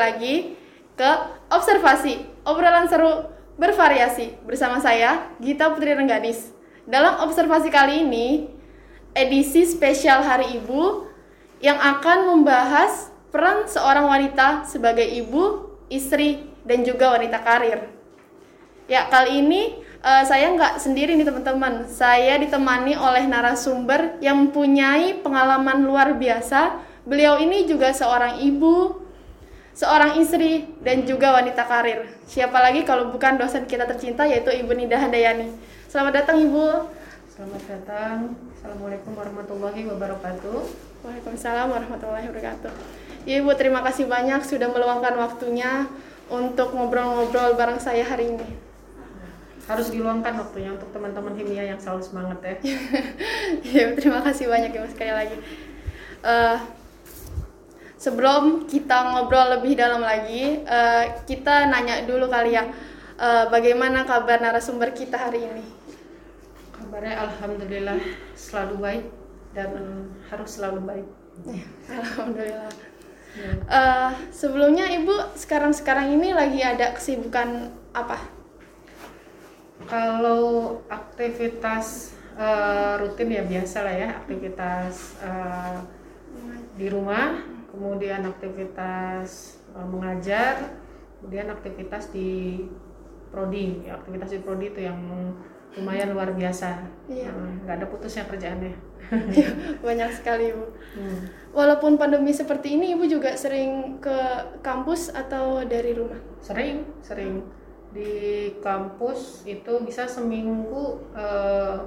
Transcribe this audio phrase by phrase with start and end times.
[0.00, 0.56] Lagi
[0.96, 1.10] ke
[1.52, 3.28] observasi, obrolan seru
[3.60, 6.56] bervariasi bersama saya Gita Putri Rengganis.
[6.88, 8.48] Dalam observasi kali ini,
[9.12, 11.04] edisi spesial Hari Ibu
[11.60, 17.84] yang akan membahas peran seorang wanita sebagai ibu, istri, dan juga wanita karir.
[18.88, 21.84] Ya, kali ini uh, saya nggak sendiri nih teman-teman.
[21.86, 26.80] Saya ditemani oleh narasumber yang mempunyai pengalaman luar biasa.
[27.04, 29.04] Beliau ini juga seorang ibu,
[29.74, 32.10] seorang istri, dan juga wanita karir.
[32.26, 35.50] Siapa lagi kalau bukan dosen kita tercinta yaitu Ibu Nida Handayani.
[35.90, 36.86] Selamat datang Ibu.
[37.30, 38.16] Selamat datang.
[38.54, 40.58] Assalamualaikum warahmatullahi wabarakatuh.
[41.00, 42.72] Waalaikumsalam warahmatullahi wabarakatuh.
[43.24, 45.88] Ya Ibu, terima kasih banyak sudah meluangkan waktunya
[46.28, 48.48] untuk ngobrol-ngobrol bareng saya hari ini.
[49.64, 52.54] Harus diluangkan waktunya untuk teman-teman Himia yang selalu semangat ya.
[53.76, 55.36] ya, terima kasih banyak ya sekali lagi.
[56.20, 56.58] Uh,
[58.00, 62.64] sebelum kita ngobrol lebih dalam lagi, uh, kita nanya dulu kali ya,
[63.20, 65.64] uh, bagaimana kabar narasumber kita hari ini?
[66.72, 68.00] Kabarnya alhamdulillah
[68.32, 69.06] selalu baik
[69.52, 69.70] dan
[70.32, 71.08] harus selalu baik.
[71.44, 72.72] Ya, alhamdulillah.
[73.36, 73.52] Ya.
[73.68, 78.16] Uh, sebelumnya ibu sekarang-sekarang ini lagi ada kesibukan apa?
[79.86, 85.78] Kalau aktivitas uh, rutin ya biasa lah ya aktivitas uh,
[86.74, 90.74] di rumah, kemudian aktivitas uh, mengajar,
[91.20, 92.62] kemudian aktivitas di
[93.30, 93.86] prodi.
[93.86, 94.98] Ya, aktivitas di prodi itu yang
[95.78, 96.82] lumayan luar biasa.
[97.06, 97.30] Iya.
[97.62, 98.74] Nggak ada putusnya kerjaannya.
[99.86, 100.66] Banyak sekali ibu.
[100.98, 101.30] Hmm.
[101.50, 104.18] Walaupun pandemi seperti ini, ibu juga sering ke
[104.62, 106.18] kampus atau dari rumah?
[106.42, 107.42] Sering, sering.
[107.90, 111.78] Di kampus itu bisa seminggu uh,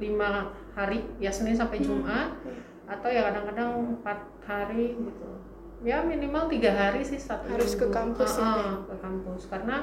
[0.00, 1.86] lima hari, ya Senin sampai hmm.
[1.86, 2.60] Jumat, hmm.
[2.90, 5.28] Atau ya kadang-kadang empat hari gitu.
[5.80, 7.86] Ya minimal tiga hari sih satu harus minggu.
[7.86, 8.70] ke kampus uh, ya.
[8.84, 9.76] ke kampus karena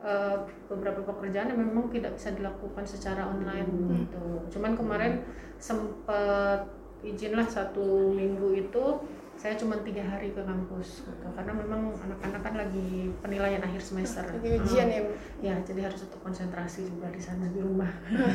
[0.00, 3.92] uh, beberapa pekerjaan yang memang tidak bisa dilakukan secara online hmm.
[4.06, 4.26] gitu.
[4.56, 5.26] Cuman kemarin
[5.58, 6.64] sempat
[7.04, 8.84] izinlah satu minggu itu
[9.34, 11.26] saya cuma tiga hari ke kampus gitu.
[11.36, 15.00] karena memang anak-anak kan lagi penilaian akhir semester lagi ujian ya
[15.42, 17.90] ya jadi harus tetap konsentrasi juga di sana di rumah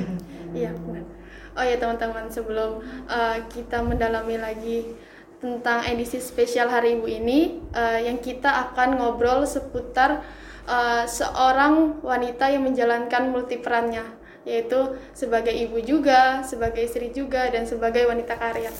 [0.57, 0.75] iya
[1.55, 4.93] oh ya teman-teman sebelum uh, kita mendalami lagi
[5.39, 10.21] tentang edisi spesial hari ibu ini uh, yang kita akan ngobrol seputar
[10.67, 17.67] uh, seorang wanita yang menjalankan multi perannya yaitu sebagai ibu juga, sebagai istri juga, dan
[17.67, 18.71] sebagai wanita karir.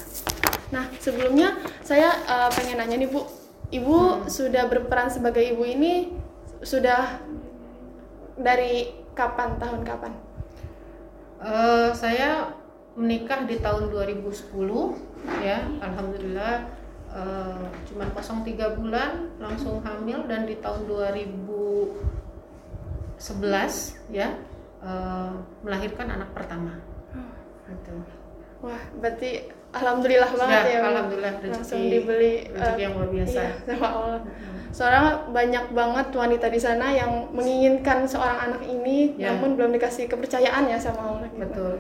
[0.70, 3.26] Nah, sebelumnya saya uh, pengen nanya nih Bu,
[3.70, 4.34] Ibu hmm.
[4.34, 6.10] sudah berperan sebagai ibu ini
[6.66, 7.22] sudah
[8.34, 10.10] dari kapan, tahun kapan?
[11.38, 12.50] Uh, saya
[12.98, 14.50] menikah di tahun 2010
[15.46, 16.66] ya, alhamdulillah
[17.14, 23.22] uh, cuma kosong tiga bulan langsung hamil dan di tahun 2011
[24.10, 24.34] ya
[24.82, 26.82] uh, melahirkan anak pertama.
[27.14, 27.30] Hmm.
[27.70, 27.94] Gitu.
[28.66, 30.72] Wah, berarti alhamdulillah banget ya.
[30.74, 33.40] ya alhamdulillah rezeki, langsung dibeli rezeki uh, yang luar biasa.
[33.40, 34.22] Iya, sama Allah.
[34.70, 39.34] Soalnya banyak banget wanita di sana yang menginginkan seorang anak ini, ya.
[39.34, 41.28] namun belum dikasih kepercayaan ya sama Allah.
[41.30, 41.42] Gitu.
[41.42, 41.76] Betul,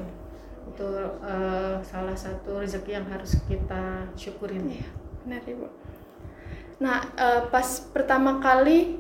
[0.73, 0.89] itu
[1.21, 4.65] uh, salah satu rezeki yang harus kita syukurin.
[4.69, 4.89] Iya,
[5.25, 5.67] benar ibu.
[6.81, 8.97] Nah, uh, pas pertama kali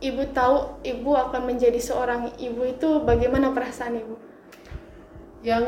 [0.00, 4.16] ibu tahu ibu akan menjadi seorang ibu itu bagaimana perasaan ibu?
[5.40, 5.64] Yang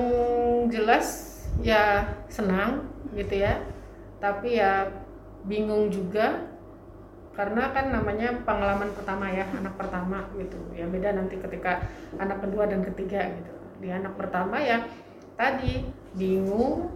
[0.73, 3.61] jelas ya senang gitu ya,
[4.23, 4.89] tapi ya
[5.45, 6.49] bingung juga.
[7.33, 10.61] Karena kan namanya pengalaman pertama ya anak pertama gitu.
[10.77, 11.81] Ya beda nanti ketika
[12.21, 13.53] anak kedua dan ketiga gitu.
[13.81, 14.85] Di anak pertama ya
[15.33, 16.93] tadi bingung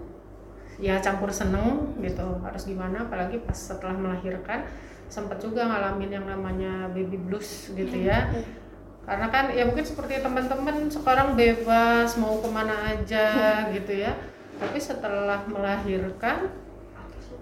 [0.76, 2.36] ya campur seneng gitu.
[2.44, 3.08] Harus gimana?
[3.08, 4.68] Apalagi pas setelah melahirkan
[5.08, 8.28] sempat juga ngalamin yang namanya baby blues gitu ya.
[8.28, 8.64] Iya.
[9.06, 14.18] karena kan ya mungkin seperti teman-teman sekarang bebas mau ke mana aja gitu ya
[14.56, 16.50] tapi setelah melahirkan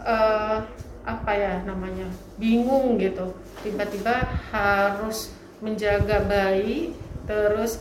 [0.03, 0.65] uh,
[1.05, 2.09] apa ya namanya
[2.41, 3.37] bingung gitu.
[3.61, 6.93] Tiba-tiba harus menjaga bayi
[7.25, 7.81] terus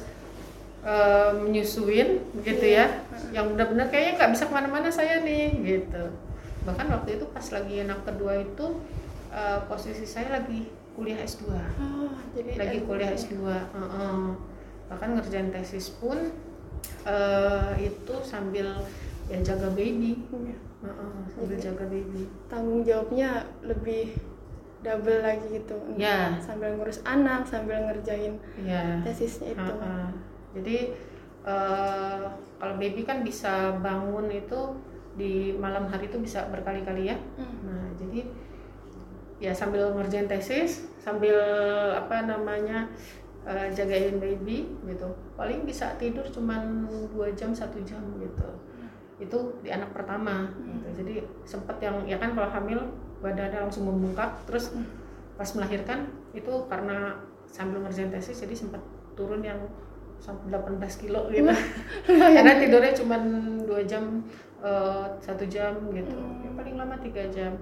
[0.84, 2.88] uh, menyusuin gitu ya.
[3.34, 3.42] Iya.
[3.42, 6.04] yang benar-benar kayaknya nggak bisa ke mana-mana saya nih gitu.
[6.64, 8.78] Bahkan waktu itu pas lagi anak kedua itu
[9.34, 14.38] uh, posisi saya lagi kuliah S2 oh, jadi lagi kuliah S2 uh -uh.
[14.88, 16.30] bahkan ngerjain tesis pun
[17.06, 18.78] uh, itu sambil
[19.32, 20.20] ya jaga baby.
[20.84, 22.24] Uh -uh, sambil jadi, jaga baby.
[22.52, 24.16] Tanggung jawabnya lebih
[24.84, 25.76] double lagi gitu.
[25.96, 29.00] Ya sambil ngurus anak sambil ngerjain ya.
[29.08, 29.64] tesisnya itu.
[29.64, 30.08] Uh -uh.
[30.54, 30.78] jadi
[31.48, 32.24] uh,
[32.60, 34.76] kalau baby kan bisa bangun itu
[35.14, 37.18] di malam hari itu bisa berkali-kali ya.
[37.40, 37.58] Hmm.
[37.64, 38.28] nah jadi
[39.40, 41.36] ya sambil ngerjain tesis sambil
[41.96, 42.92] apa namanya
[43.48, 45.08] uh, jagain baby gitu.
[45.40, 48.63] Paling bisa tidur cuman dua jam satu jam gitu
[49.24, 50.52] itu di anak pertama.
[50.52, 50.88] Gitu.
[51.04, 51.14] jadi
[51.48, 52.80] sempet yang ya kan kalau hamil
[53.24, 54.76] badannya langsung membengkak terus
[55.40, 57.18] pas melahirkan itu karena
[57.48, 58.82] sambil ngerjain tesis jadi sempat
[59.16, 59.58] turun yang
[60.24, 61.52] sampai 18 kilo gitu.
[62.08, 63.20] Karena tidurnya cuma
[63.68, 64.24] dua jam
[64.64, 66.16] eh, satu jam gitu.
[66.16, 67.54] Ya, paling lama tiga jam.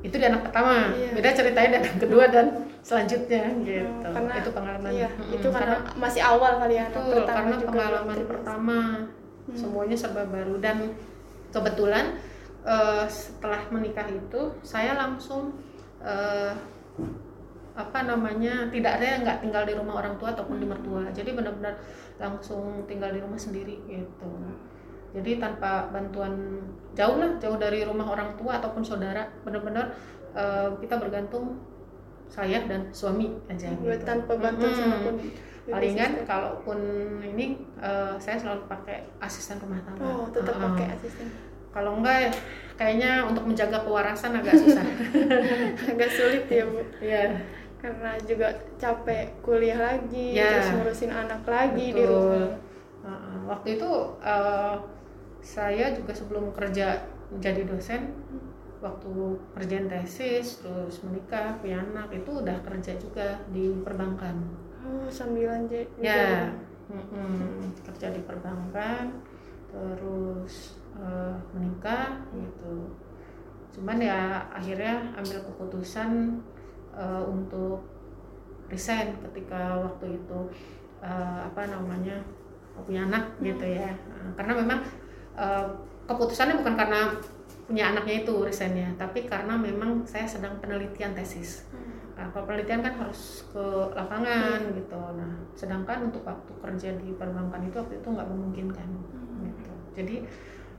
[0.00, 0.96] Itu di anak pertama.
[0.96, 1.12] Iya.
[1.12, 2.46] beda ceritanya di anak kedua dan
[2.80, 4.08] selanjutnya gitu.
[4.08, 4.88] karena, itu pengalaman.
[4.88, 7.68] iya, hmm, itu karena, karena masih awal kali ya itu karena juga.
[7.68, 8.78] pengalaman pertama
[9.50, 9.58] hmm.
[9.58, 10.94] semuanya serba baru dan
[11.50, 12.16] kebetulan
[12.62, 15.58] uh, setelah menikah itu saya langsung
[16.00, 16.54] uh,
[17.74, 21.32] apa namanya tidak ada yang nggak tinggal di rumah orang tua ataupun di mertua jadi
[21.32, 21.78] benar-benar
[22.20, 24.30] langsung tinggal di rumah sendiri gitu
[25.10, 26.62] jadi tanpa bantuan
[26.94, 29.90] jauh lah jauh dari rumah orang tua ataupun saudara benar-benar
[30.34, 31.58] uh, kita bergantung
[32.30, 33.90] saya dan suami aja gitu.
[34.06, 34.78] tanpa bantuan hmm.
[34.78, 35.14] siapa pun
[35.70, 36.78] palingan kalaupun
[37.22, 40.02] ini uh, saya selalu pakai asisten rumah tangga.
[40.02, 41.26] Oh tetap uh, pakai asisten.
[41.70, 42.34] Kalau enggak
[42.74, 44.82] kayaknya untuk menjaga kewarasan agak susah.
[45.94, 46.82] Agak sulit ya bu.
[46.98, 47.38] Ya
[47.80, 50.60] karena juga capek kuliah lagi ya.
[50.60, 51.96] terus ngurusin anak lagi Betul.
[51.96, 52.48] di rumah.
[53.00, 53.90] Uh, waktu itu
[54.20, 54.76] uh,
[55.40, 57.00] saya juga sebelum kerja
[57.32, 58.12] menjadi dosen
[58.80, 59.12] waktu
[59.56, 64.40] kerjaan tesis terus menikah punya anak itu udah kerja juga di perbankan
[64.86, 66.50] oh sambilan jadi ya.
[66.90, 69.14] Mm -mm, kerja di perbankan
[69.70, 72.90] terus uh, menikah gitu.
[73.70, 76.42] Cuman ya akhirnya ambil keputusan
[76.90, 77.86] uh, untuk
[78.66, 80.40] resign ketika waktu itu
[81.02, 82.22] uh, apa namanya
[82.82, 83.54] punya anak hmm.
[83.54, 83.90] gitu ya.
[84.10, 84.80] Uh, karena memang
[85.38, 85.66] uh,
[86.10, 87.14] keputusannya bukan karena
[87.70, 91.70] punya anaknya itu resignnya tapi karena memang saya sedang penelitian tesis.
[91.70, 91.89] Hmm.
[92.20, 93.64] Nah, kalau penelitian kan harus ke
[93.96, 94.76] lapangan hmm.
[94.76, 95.00] gitu.
[95.00, 99.40] Nah sedangkan untuk waktu kerja di perbankan itu waktu itu nggak memungkinkan hmm.
[99.48, 99.72] gitu.
[99.96, 100.16] Jadi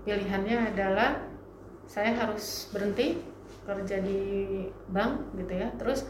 [0.06, 1.18] pilihannya adalah
[1.90, 3.18] saya harus berhenti
[3.66, 4.22] kerja di
[4.90, 6.06] bank gitu ya terus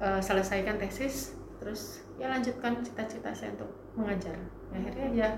[0.00, 4.36] uh, selesaikan tesis terus ya lanjutkan cita-cita saya untuk mengajar.
[4.36, 5.30] Ya, akhirnya ya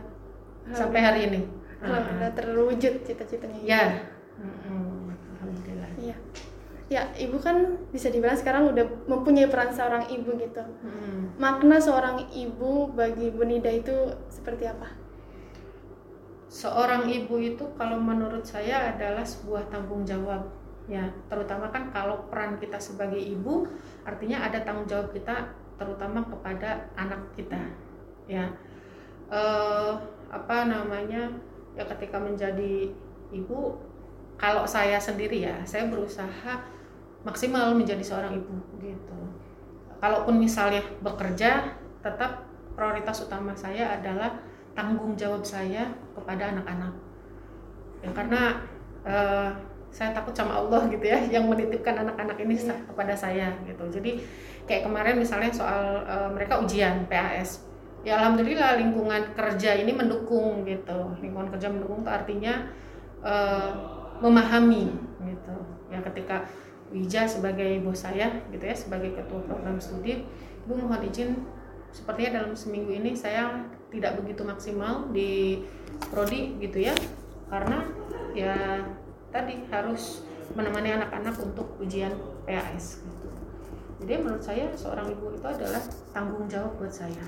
[0.75, 1.41] sampai hari ini.
[1.79, 3.61] Alhamdulillah uh, terwujud cita-citanya.
[3.63, 3.85] Ya.
[4.37, 5.06] Alhamdulillah iya
[6.87, 10.63] ya ibu kan bisa dibilang sekarang udah mempunyai peran seorang ibu gitu.
[10.87, 11.35] Hmm.
[11.37, 14.95] makna seorang ibu bagi Bunida itu seperti apa?
[16.47, 20.47] Seorang ibu itu kalau menurut saya adalah sebuah tanggung jawab.
[20.87, 23.67] Ya terutama kan kalau peran kita sebagai ibu
[24.07, 27.59] artinya ada tanggung jawab kita terutama kepada anak kita.
[28.31, 28.47] Ya
[29.27, 29.93] eh,
[30.31, 31.35] apa namanya?
[31.75, 32.95] Ya ketika menjadi
[33.35, 33.75] ibu
[34.39, 36.76] kalau saya sendiri ya saya berusaha
[37.27, 39.19] maksimal menjadi seorang ibu gitu.
[39.99, 42.47] Kalaupun misalnya bekerja tetap
[42.79, 44.39] prioritas utama saya adalah
[44.79, 46.95] tanggung jawab saya kepada anak-anak.
[48.07, 48.63] Ya karena
[49.03, 49.51] uh,
[49.91, 52.79] saya takut sama Allah gitu ya yang menitipkan anak-anak ini yeah.
[52.87, 53.91] kepada saya gitu.
[53.91, 54.23] Jadi
[54.71, 57.67] kayak kemarin misalnya soal uh, mereka ujian PAS
[58.07, 61.11] ya alhamdulillah lingkungan kerja ini mendukung gitu.
[61.19, 62.71] Lingkungan kerja mendukung itu artinya
[63.25, 63.73] uh,
[64.23, 64.95] memahami
[65.27, 65.57] gitu.
[65.91, 66.47] Ya ketika
[66.95, 70.23] Wija sebagai bos saya gitu ya sebagai ketua program studi
[70.67, 71.35] ibu mohon izin
[71.91, 75.63] sepertinya dalam seminggu ini saya tidak begitu maksimal di
[76.11, 76.95] prodi gitu ya
[77.51, 77.87] karena
[78.35, 78.83] ya
[79.31, 82.13] tadi harus menemani anak-anak untuk ujian
[82.47, 83.29] PAS gitu.
[84.05, 85.81] Jadi menurut saya seorang ibu itu adalah
[86.13, 87.25] tanggung jawab buat saya.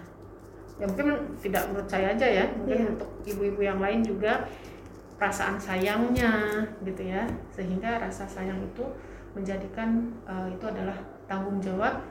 [0.79, 2.93] Ya mungkin tidak menurut saya aja ya, mungkin yeah.
[2.95, 4.47] untuk ibu-ibu yang lain juga
[5.19, 8.85] perasaan sayangnya gitu ya, sehingga rasa sayang itu
[9.39, 10.99] menjadikan uh, itu adalah
[11.31, 12.03] tanggung jawab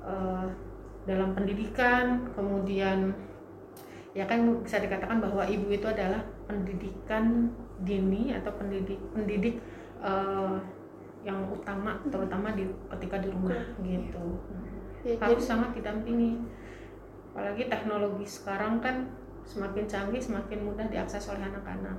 [0.00, 0.48] uh,
[1.04, 3.14] dalam pendidikan, kemudian
[4.16, 7.52] ya kan bisa dikatakan bahwa ibu itu adalah pendidikan
[7.84, 9.60] dini atau pendidik pendidik
[10.00, 10.56] uh,
[11.20, 12.64] yang utama terutama di
[12.96, 14.40] ketika di rumah gitu.
[15.04, 15.50] Ya, harus jadi...
[15.52, 16.40] sangat didampingi.
[17.36, 19.12] Apalagi teknologi sekarang kan
[19.44, 21.98] semakin canggih semakin mudah diakses oleh anak-anak.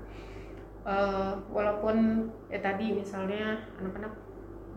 [0.87, 4.26] Uh, walaupun ya tadi misalnya anak-anak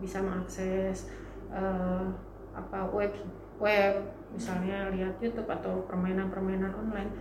[0.01, 1.07] bisa mengakses
[1.53, 2.09] uh,
[2.51, 3.13] apa web
[3.61, 4.01] web
[4.33, 7.11] misalnya lihat YouTube atau permainan-permainan online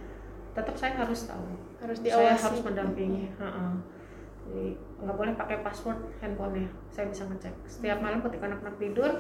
[0.51, 1.47] tetap saya harus tahu.
[1.79, 3.31] Harus diawasi saya harus mendampingi.
[3.39, 3.67] Ha -ha.
[4.51, 6.71] jadi nggak boleh pakai password handphonenya.
[6.91, 7.55] Saya bisa ngecek.
[7.71, 9.11] Setiap malam ketika anak-anak tidur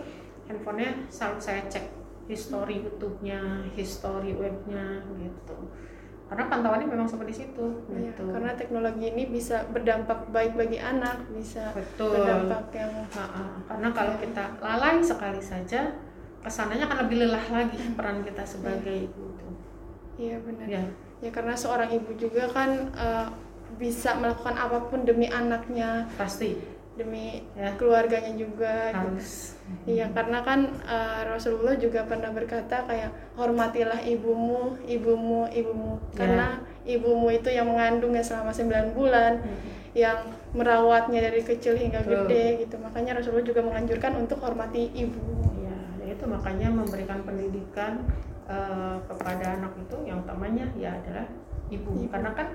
[0.50, 1.86] handphonenya selalu saya cek.
[2.30, 5.58] History YouTube-nya history webnya gitu
[6.30, 8.22] karena pantauannya memang seperti situ iya, gitu.
[8.30, 12.22] karena teknologi ini bisa berdampak baik bagi anak bisa Betul.
[12.22, 13.44] berdampak yang ha -ha.
[13.66, 15.90] karena kalau kita lalai sekali saja
[16.40, 19.48] ke sananya akan lebih lelah lagi peran kita sebagai ibu itu
[20.20, 20.66] Iya benar.
[20.68, 20.84] ya
[21.20, 23.28] Ya karena seorang ibu juga kan eh,
[23.76, 26.58] bisa melakukan apa pun demi anaknya, pasti
[27.00, 28.92] demi ya keluarganya juga.
[28.92, 29.00] gitu.
[29.00, 29.30] harus
[29.86, 35.96] Iya karena kan eh, Rasulullah juga pernah berkata kayak hormatilah ibumu, ibumu, ibumu.
[36.12, 36.16] Ya.
[36.18, 36.46] Karena
[36.84, 39.38] ibumu itu yang mengandungnya selama 9 bulan,
[39.94, 42.26] yang merawatnya dari kecil hingga Betul.
[42.26, 42.76] gede gitu.
[42.82, 45.38] Makanya Rasulullah juga menganjurkan untuk hormati ibu.
[46.00, 48.02] ya itu makanya memberikan pendidikan
[48.50, 51.26] eh, kepada anak itu yang utamanya ya adalah
[51.70, 52.10] ibu, Ibu.
[52.10, 52.48] karena kan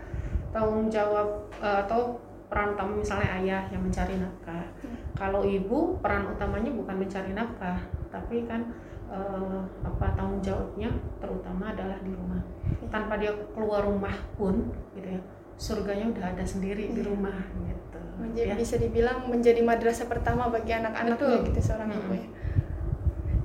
[0.51, 2.19] tanggung jawab eh, atau
[2.55, 4.95] peran utama misalnya ayah yang mencari nafkah Hmm.
[5.11, 7.75] kalau ibu peran utamanya bukan mencari nafkah
[8.07, 8.71] tapi kan
[9.05, 10.87] eh, apa tanggung jawabnya
[11.19, 12.39] terutama adalah di rumah
[12.87, 15.19] tanpa dia keluar rumah pun gitu ya
[15.55, 17.05] surganya udah ada sendiri di Iya.
[17.05, 22.15] rumah gitu Menjadi, ya bisa dibilang menjadi madrasah pertama bagi anak-anaknya gitu seorang ibu Mm-mm.
[22.15, 22.27] ya.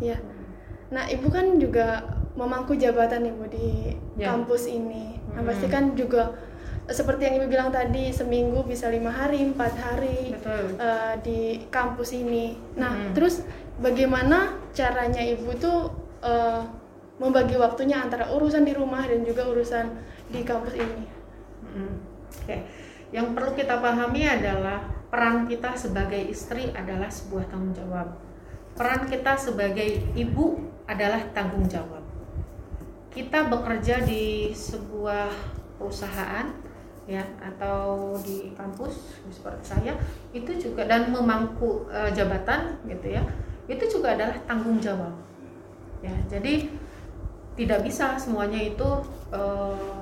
[0.00, 0.16] Iya.
[0.90, 2.02] Nah, ibu kan juga
[2.32, 4.30] memangku jabatan ibu di Ya.
[4.30, 5.18] kampus ini.
[5.28, 5.46] Nah, Mm-mm.
[5.46, 6.34] pasti kan juga
[6.90, 12.10] seperti yang ibu bilang tadi seminggu bisa lima hari, empat hari betul eh, di kampus
[12.18, 12.58] ini.
[12.74, 13.14] Nah, Mm-mm.
[13.14, 13.46] terus
[13.78, 16.62] bagaimana caranya ibu tuh eh,
[17.22, 19.86] membagi waktunya antara urusan di rumah dan juga urusan
[20.34, 21.04] di kampus ini?
[21.70, 21.94] Mm.
[22.30, 22.56] Oke,
[23.14, 28.18] yang perlu kita pahami adalah peran kita sebagai istri adalah sebuah tanggung jawab.
[28.74, 32.02] Peran kita sebagai ibu adalah tanggung jawab.
[33.10, 35.28] Kita bekerja di sebuah
[35.76, 36.69] perusahaan
[37.10, 39.98] ya atau di kampus seperti saya
[40.30, 43.22] itu juga dan memangku eh, jabatan gitu ya
[43.66, 45.14] itu juga adalah tanggung jawab.
[46.02, 46.70] Ya jadi
[47.58, 48.88] tidak bisa semuanya itu
[49.34, 49.98] eh,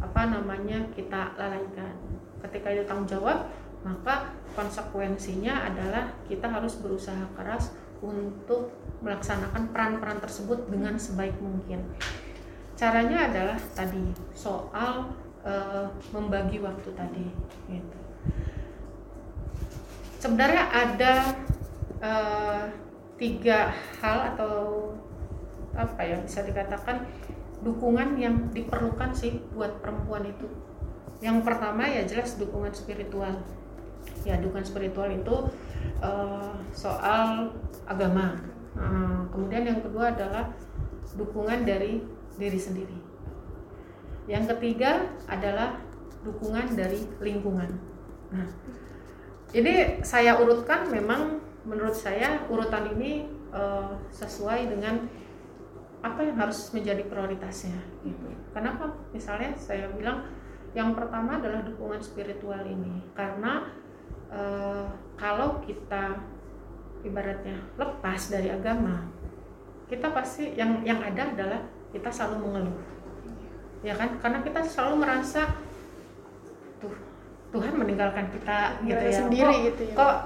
[0.00, 1.92] apa namanya kita lalaikan.
[2.40, 3.52] Ketika itu tanggung jawab
[3.84, 8.72] maka konsekuensinya adalah kita harus berusaha keras untuk
[9.04, 11.84] melaksanakan peran-peran tersebut dengan sebaik mungkin.
[12.76, 15.12] Caranya adalah tadi soal
[15.46, 17.26] eh, membagi waktu tadi
[17.70, 17.98] gitu.
[20.18, 21.14] Sebenarnya ada
[22.02, 22.64] eh,
[23.16, 23.70] tiga
[24.02, 24.54] hal atau
[25.76, 27.04] apa ya bisa dikatakan
[27.62, 30.50] dukungan yang diperlukan sih buat perempuan itu.
[31.22, 33.40] Yang pertama ya jelas dukungan spiritual.
[34.26, 35.36] Ya dukungan spiritual itu
[36.02, 37.54] eh, soal
[37.86, 38.42] agama.
[38.76, 40.52] Nah, kemudian yang kedua adalah
[41.16, 42.04] dukungan dari
[42.36, 43.05] diri sendiri
[44.26, 45.78] yang ketiga adalah
[46.22, 47.70] dukungan dari lingkungan
[48.30, 48.46] nah
[49.54, 55.06] ini saya urutkan memang menurut saya urutan ini eh, sesuai dengan
[56.04, 58.30] apa yang harus menjadi prioritasnya gitu.
[58.54, 58.94] Kenapa?
[59.10, 60.30] Misalnya saya bilang
[60.76, 63.70] yang pertama adalah dukungan spiritual ini karena
[64.30, 64.86] eh,
[65.18, 66.20] kalau kita
[67.02, 69.06] ibaratnya lepas dari agama
[69.86, 71.60] kita pasti yang yang ada adalah
[71.94, 72.78] kita selalu mengeluh
[73.84, 74.16] ya kan?
[74.20, 75.50] Karena kita selalu merasa
[76.80, 76.92] tuh
[77.52, 79.16] Tuhan meninggalkan kita gitu ya.
[79.16, 79.94] sendiri kok, gitu ya.
[79.96, 80.16] kok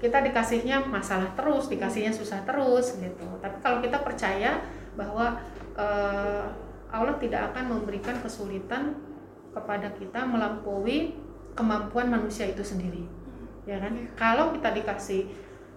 [0.00, 3.26] kita dikasihnya masalah terus dikasihnya susah terus gitu.
[3.38, 4.64] Tapi kalau kita percaya
[4.96, 5.36] bahwa
[5.76, 6.44] eh,
[6.90, 8.96] Allah tidak akan memberikan kesulitan
[9.54, 11.14] kepada kita melampaui
[11.52, 13.04] kemampuan manusia itu sendiri.
[13.68, 13.92] Ya kan?
[14.16, 15.28] Kalau kita dikasih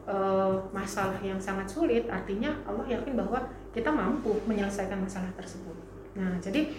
[0.08, 3.44] eh, masalah yang sangat sulit artinya Allah yakin bahwa
[3.75, 5.75] kita mampu menyelesaikan masalah tersebut.
[6.16, 6.72] Nah jadi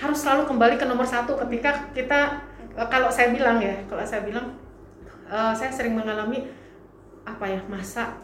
[0.00, 2.40] harus selalu kembali ke nomor satu ketika kita
[2.72, 4.56] eh, kalau saya bilang ya kalau saya bilang
[5.28, 6.48] eh, saya sering mengalami
[7.28, 8.16] apa ya masa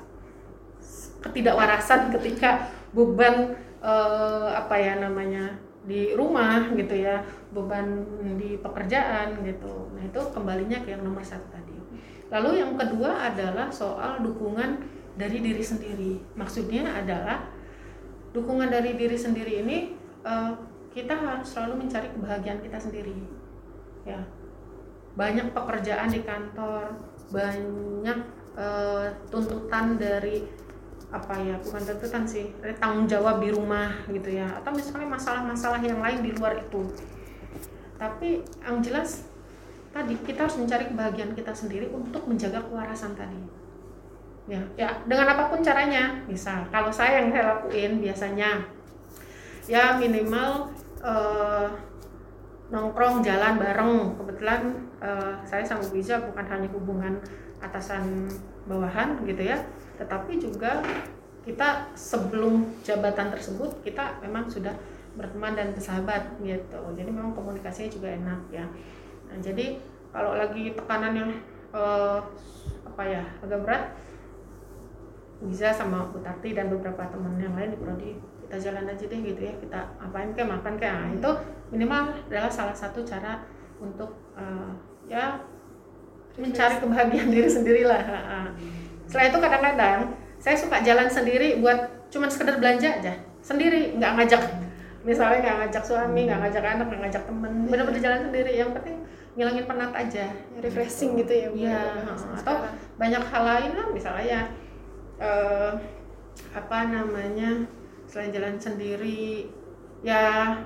[1.21, 3.53] ketidakwarasan ketika beban
[3.85, 7.23] eh, apa ya namanya di rumah gitu ya
[7.55, 8.03] beban
[8.35, 9.87] di pekerjaan gitu.
[9.95, 11.79] Nah itu kembalinya ke yang nomor satu tadi.
[12.27, 14.83] Lalu yang kedua adalah soal dukungan
[15.15, 16.19] dari diri sendiri.
[16.35, 17.47] Maksudnya adalah
[18.35, 19.95] dukungan dari diri sendiri ini
[20.27, 20.53] eh,
[20.97, 23.13] kita harus selalu mencari kebahagiaan kita sendiri.
[24.09, 24.25] Ya.
[25.13, 26.97] Banyak pekerjaan di kantor
[27.29, 28.19] banyak
[28.57, 30.49] eh, tuntutan dari
[31.07, 32.51] apa ya bukan tuntutan sih
[32.83, 36.81] tanggung jawab di rumah gitu ya atau misalnya masalah-masalah yang lain di luar itu.
[38.01, 39.29] Tapi yang jelas
[39.93, 43.39] tadi kita harus mencari kebahagiaan kita sendiri untuk menjaga kewarasan tadi.
[44.47, 46.25] Ya ya dengan apa pun caranya.
[46.25, 48.51] Misal kalau saya yang saya lakuin biasanya
[49.67, 50.71] ya minimal
[51.03, 51.69] eh,
[52.71, 53.93] nongkrong jalan bareng.
[54.17, 54.61] Kebetulan
[55.03, 57.19] eh, saya sama Biza bukan hanya hubungan
[57.61, 58.31] atasan
[58.69, 59.59] bawahan gitu ya.
[59.97, 60.81] Tetapi juga
[61.47, 64.75] kita sebelum jabatan tersebut kita memang sudah
[65.17, 66.81] berteman dan bersahabat gitu.
[66.93, 68.67] Jadi memang komunikasinya juga enak ya.
[69.27, 69.81] Nah, jadi
[70.13, 71.31] kalau lagi tekanan yang
[71.73, 72.21] eh,
[72.87, 73.85] apa ya agak berat
[75.45, 78.13] bisa sama Bu Tati dan beberapa teman yang lain di prodi
[78.47, 81.31] kita jalan aja deh gitu ya kita apain kayak makan kayak nah, itu
[81.75, 83.43] minimal adalah salah satu cara
[83.83, 84.71] untuk uh,
[85.11, 85.43] ya
[86.39, 88.01] mencari kebahagiaan diri sendiri lah
[89.11, 90.01] setelah itu kadang-kadang
[90.39, 93.15] saya suka jalan sendiri buat cuman sekedar belanja aja
[93.47, 94.43] sendiri nggak ngajak.
[95.07, 98.53] Misalnya nggak ngajak suami nggak ngajak anak nggak ngajak temen bener-bener jalan sendiri.
[98.59, 98.97] Yang penting
[99.39, 100.27] ngilangin penat aja.
[100.59, 101.83] Refreshing gitu ya Iya,
[102.43, 102.67] atau
[102.99, 104.41] banyak hal lain lah misalnya ya
[105.23, 105.73] uh,
[106.53, 107.65] apa namanya
[108.17, 109.53] selain jalan sendiri.
[110.01, 110.57] Ya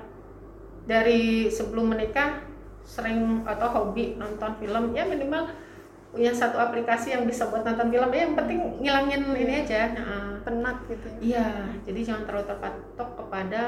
[0.87, 2.47] dari sebelum menikah
[2.87, 4.95] sering atau hobi nonton film.
[4.95, 5.51] Ya minimal
[6.15, 8.07] punya satu aplikasi yang bisa buat nonton film.
[8.15, 9.91] Ya yang penting ngilangin ini aja.
[9.91, 11.19] Nah, penat gitu ya.
[11.19, 11.47] iya
[11.83, 13.61] jadi jangan terlalu terpatok kepada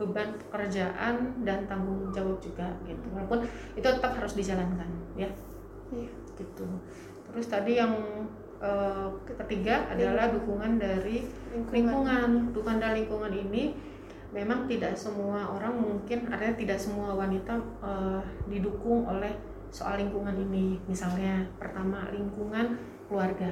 [0.00, 3.04] beban pekerjaan dan tanggung jawab juga gitu.
[3.12, 3.44] Walaupun
[3.76, 4.88] itu tetap harus dijalankan
[5.20, 5.28] ya.
[5.92, 6.08] Iya.
[6.40, 6.64] gitu.
[7.28, 7.92] Terus tadi yang
[8.60, 11.72] uh, ketiga adalah dukungan dari lingkungan.
[11.72, 12.28] lingkungan.
[12.54, 13.62] Dukungan dari lingkungan ini
[14.30, 19.34] memang tidak semua orang mungkin artinya tidak semua wanita uh, didukung oleh
[19.72, 20.78] soal lingkungan ini.
[20.86, 22.78] Misalnya pertama lingkungan
[23.10, 23.50] keluarga.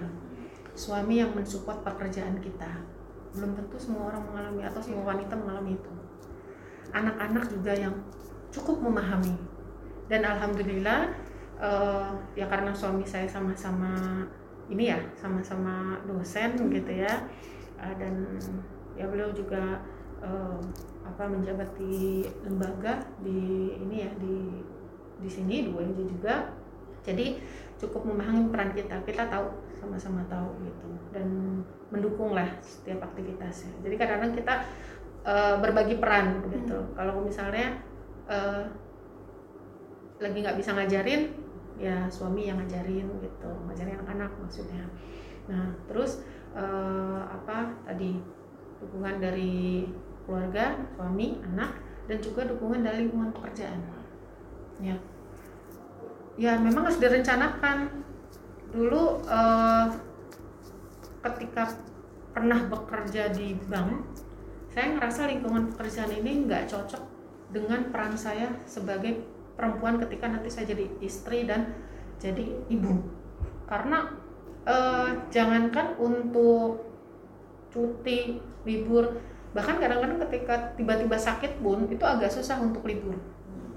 [0.79, 2.87] Suami yang mensupport pekerjaan kita.
[3.35, 5.93] Belum tentu semua orang mengalami atau semua wanita mengalami itu.
[6.95, 7.95] Anak-anak juga yang
[8.55, 9.35] cukup memahami.
[10.09, 11.13] Dan alhamdulillah
[11.59, 14.25] uh, ya karena suami saya sama-sama
[14.69, 17.29] ini ya sama-sama dosen gitu ya.
[17.79, 18.39] Uh, dan
[18.99, 19.81] ya beliau juga
[20.21, 20.61] uh,
[21.07, 24.37] apa menjabat di lembaga di ini ya di
[25.19, 26.53] di sini dua ini juga.
[27.03, 27.41] Jadi
[27.79, 30.89] cukup memahami peran kita kita tahu sama-sama tahu gitu.
[31.15, 33.81] Dan mendukung lah setiap aktivitasnya.
[33.81, 34.55] Jadi kadang-kadang kita
[35.25, 36.77] uh, berbagi peran gitu.
[36.77, 36.93] Hmm.
[36.93, 37.81] kalau misalnya
[38.29, 38.69] uh,
[40.19, 41.48] lagi nggak bisa ngajarin
[41.79, 44.85] ya suami yang ngajarin gitu ngajarin anak-anak maksudnya.
[45.47, 48.19] Nah terus uh, apa tadi
[48.83, 49.87] dukungan dari
[50.27, 51.79] keluarga suami anak
[52.11, 53.81] dan juga dukungan dari lingkungan pekerjaan.
[54.83, 54.99] Ya.
[56.39, 58.05] Ya memang harus direncanakan.
[58.69, 59.87] Dulu uh,
[61.25, 61.73] ketika
[62.35, 64.05] pernah bekerja di bank
[64.71, 67.03] saya ngerasa lingkungan pekerjaan ini nggak cocok
[67.51, 69.25] dengan peran saya sebagai
[69.59, 71.75] perempuan ketika nanti saya jadi istri dan
[72.23, 73.03] jadi ibu
[73.67, 74.15] karena
[74.63, 76.87] eh, jangankan untuk
[77.75, 79.19] cuti libur
[79.51, 83.19] bahkan kadang-kadang ketika tiba-tiba sakit pun itu agak susah untuk libur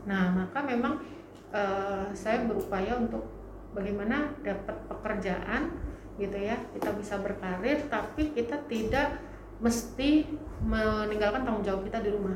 [0.06, 1.02] nah maka memang
[1.50, 3.26] eh, saya berupaya untuk
[3.74, 5.74] bagaimana dapat pekerjaan
[6.22, 9.18] gitu ya kita bisa berkarir tapi kita tidak
[9.62, 10.26] mesti
[10.66, 12.34] meninggalkan tanggung jawab kita di rumah.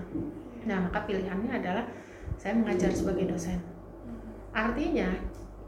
[0.66, 1.86] Nah, maka pilihannya adalah
[2.38, 3.60] saya mengajar sebagai dosen.
[4.56, 5.12] Artinya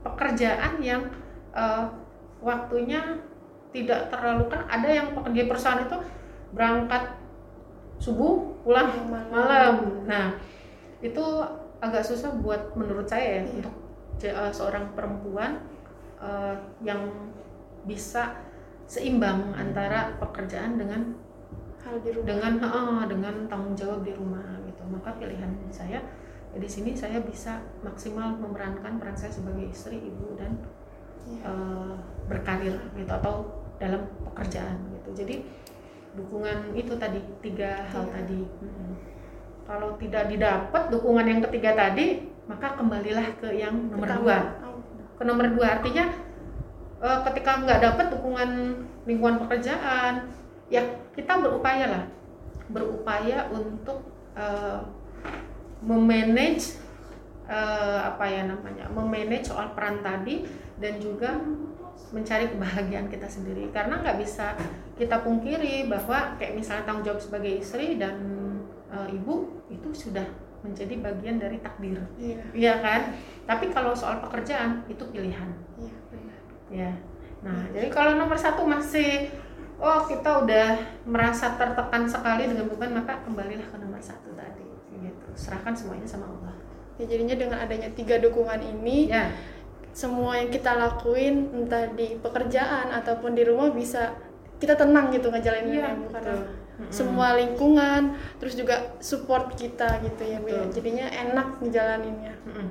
[0.04, 1.12] pekerjaan yang
[1.52, 1.90] uh,
[2.40, 3.20] waktunya
[3.76, 5.98] tidak terlalu kan ada yang pekerja perusahaan itu
[6.56, 7.04] berangkat
[8.00, 10.06] subuh pulang malam.
[10.08, 10.38] Nah,
[11.04, 11.26] itu
[11.78, 13.50] agak susah buat menurut saya ya iya.
[13.54, 13.76] untuk
[14.34, 15.62] uh, seorang perempuan
[16.18, 17.06] uh, yang
[17.86, 18.34] bisa
[18.90, 21.14] seimbang antara pekerjaan dengan
[21.84, 26.02] hal di rumah dengan uh, dengan tanggung jawab di rumah gitu maka pilihan saya ya
[26.56, 30.56] di sini saya bisa maksimal memerankan peran saya sebagai istri ibu dan
[31.28, 31.44] ya.
[31.44, 31.94] uh,
[32.32, 35.36] berkarir gitu atau dalam pekerjaan gitu jadi
[36.18, 38.14] dukungan itu tadi tiga hal ya.
[38.22, 38.94] tadi hmm.
[39.68, 44.24] kalau tidak didapat dukungan yang ketiga tadi maka kembalilah ke yang nomor Pertama.
[44.24, 44.80] dua oh.
[45.20, 46.06] ke nomor dua artinya
[47.04, 48.50] uh, ketika nggak dapat dukungan
[49.06, 50.32] lingkungan pekerjaan
[50.72, 50.82] ya
[51.14, 52.04] kita berupaya lah
[52.68, 54.04] berupaya untuk
[54.36, 54.84] uh,
[55.84, 56.78] memanage
[57.46, 60.46] uh, apa ya namanya memanage soal peran tadi
[60.78, 61.38] dan juga
[62.14, 63.68] mencari kebahagiaan kita sendiri.
[63.74, 64.54] Karena nggak bisa
[64.96, 68.18] kita pungkiri bahwa kayak misalnya tanggung jawab sebagai istri dan
[68.94, 70.24] uh, ibu itu sudah
[70.64, 72.00] menjadi bagian dari takdir.
[72.18, 72.44] Iya.
[72.56, 73.14] Ya kan?
[73.46, 75.50] Tapi kalau soal pekerjaan itu pilihan.
[75.78, 76.40] Iya benar.
[76.72, 76.92] Ya
[77.38, 79.30] nah jadi kalau nomor satu masih
[79.78, 80.74] oh kita udah
[81.06, 84.66] merasa tertekan sekali dengan beban maka kembalilah ke nomor satu tadi
[85.02, 86.54] gitu serahkan semuanya sama Allah
[86.98, 89.30] ya jadinya dengan adanya tiga dukungan ini ya
[89.98, 94.14] semua yang kita lakuin entah di pekerjaan ataupun di rumah bisa
[94.62, 96.90] kita tenang gitu ngejalanin ya, karena mm-hmm.
[96.94, 100.62] semua lingkungan terus juga support kita gitu ya bu ya.
[100.70, 102.68] jadinya enak ngejalaninnya mm-hmm.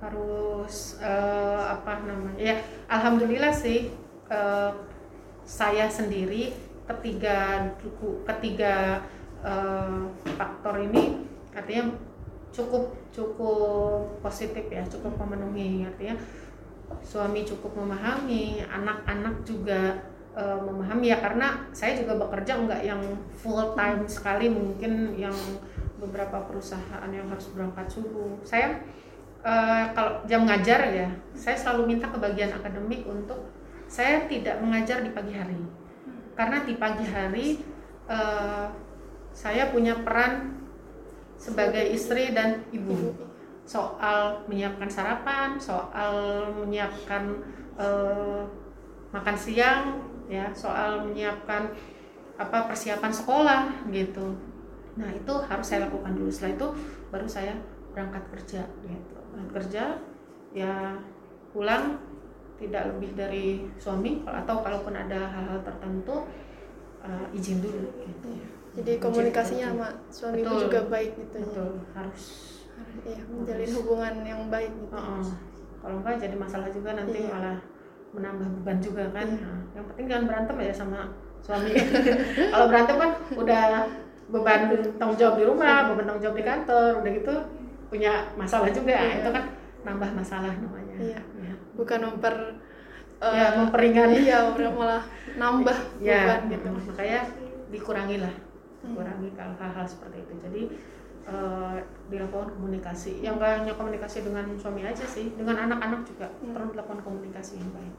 [0.00, 2.56] harus uh, apa namanya ya
[2.88, 3.92] alhamdulillah sih
[4.32, 4.72] uh,
[5.44, 6.52] saya sendiri
[6.88, 7.72] ketiga
[8.24, 9.04] ketiga
[9.46, 11.22] uh, faktor ini
[11.54, 11.94] artinya
[12.50, 16.18] cukup cukup positif ya cukup memenuhi artinya
[17.02, 19.94] suami cukup memahami anak-anak juga
[20.36, 23.00] uh, memahami ya karena saya juga bekerja nggak yang
[23.34, 25.34] full time sekali mungkin yang
[25.96, 28.36] beberapa perusahaan yang harus berangkat subuh.
[28.44, 28.84] Saya
[29.42, 33.48] uh, kalau jam ngajar ya saya selalu minta ke bagian akademik untuk
[33.88, 35.58] saya tidak mengajar di pagi hari.
[36.36, 37.46] Karena di pagi hari
[38.06, 38.68] uh,
[39.36, 40.56] saya punya peran
[41.36, 43.12] sebagai istri dan ibu.
[43.68, 47.44] Soal menyiapkan sarapan soal menyiapkan
[47.76, 48.48] uh,
[49.12, 50.00] makan siang
[50.32, 51.68] ya soal menyiapkan
[52.40, 54.32] apa persiapan sekolah gitu.
[54.96, 56.32] Nah itu harus saya lakukan dulu.
[56.32, 56.68] Setelah itu
[57.12, 57.52] baru saya
[57.92, 59.16] berangkat kerja gitu.
[59.36, 59.84] Berangkat kerja
[60.56, 60.96] ya
[61.52, 62.00] pulang
[62.56, 64.24] tidak lebih dari suami.
[64.24, 66.24] Atau kalaupun ada hal-hal tertentu
[67.04, 71.84] uh, izin dulu gitu ya jadi komunikasinya sama suami betul, juga baik gitu betul ya.
[71.96, 72.24] harus
[73.08, 73.76] ya menjalin harus.
[73.80, 75.24] hubungan yang baik gitu uh -uh.
[75.80, 77.32] kalau enggak jadi masalah juga nanti iya.
[77.32, 77.58] malah
[78.12, 79.44] menambah beban juga kan iya.
[79.48, 81.00] nah, yang penting jangan berantem ya sama
[81.40, 81.70] suami
[82.52, 83.62] kalau berantem kan udah
[84.26, 84.60] beban
[84.98, 87.34] tanggung jawab di rumah beban tanggung jawab di kantor udah gitu
[87.86, 89.22] punya masalah juga iya.
[89.22, 89.44] itu kan
[89.86, 91.20] nambah masalah namanya iya.
[91.22, 91.54] ya.
[91.78, 92.34] bukan memper
[93.22, 94.38] uh, ya memperingan iya
[94.74, 95.06] malah
[95.38, 97.20] nambah ya, beban gitu makanya
[97.70, 98.16] dikurangi
[98.86, 100.62] lah kurangi hal-hal seperti itu jadi
[101.26, 106.54] uh, dilakukan komunikasi yang gak hanya komunikasi dengan suami aja sih dengan anak-anak juga hmm.
[106.54, 107.94] perlu dilakukan komunikasi yang baik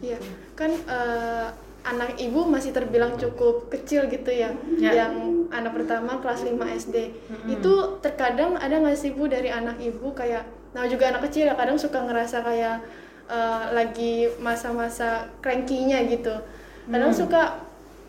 [0.00, 0.18] iya
[0.56, 1.48] kan uh,
[1.84, 5.04] anak ibu masih terbilang cukup kecil gitu ya, ya.
[5.04, 6.96] yang anak pertama kelas 5 SD
[7.28, 7.48] hmm.
[7.60, 11.54] itu terkadang ada nggak sih bu dari anak ibu kayak nah juga anak kecil ya
[11.54, 12.80] kadang suka ngerasa kayak
[13.28, 16.34] uh, lagi masa-masa cranky-nya gitu
[16.88, 17.20] kadang hmm.
[17.20, 17.60] suka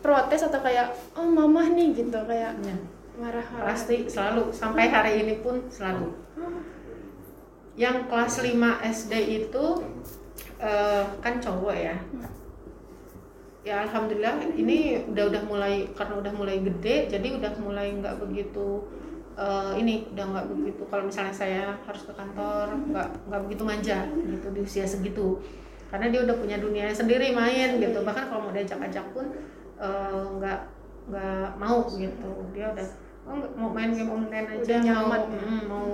[0.04, 2.76] protes atau kayak oh mama nih gitu kayak ya
[3.16, 3.72] marah-marah.
[3.72, 6.12] Pasti selalu sampai hari ini pun selalu.
[7.76, 9.12] Yang kelas 5 SD
[9.44, 9.64] itu
[10.60, 11.96] uh, kan cowok ya.
[13.66, 18.86] Ya alhamdulillah ini udah udah mulai karena udah mulai gede jadi udah mulai nggak begitu
[19.34, 23.98] uh, ini udah nggak begitu kalau misalnya saya harus ke kantor nggak nggak begitu manja
[24.06, 25.42] gitu di usia segitu.
[25.86, 28.02] Karena dia udah punya dunia sendiri main gitu.
[28.02, 29.34] Bahkan kalau mau diajak-ajak pun
[29.76, 30.66] nggak uh,
[31.06, 32.30] nggak mau gitu.
[32.50, 32.88] Dia udah
[33.28, 35.20] oh, mau main game online aja Udah nyaman.
[35.22, 35.88] mau, mm, mau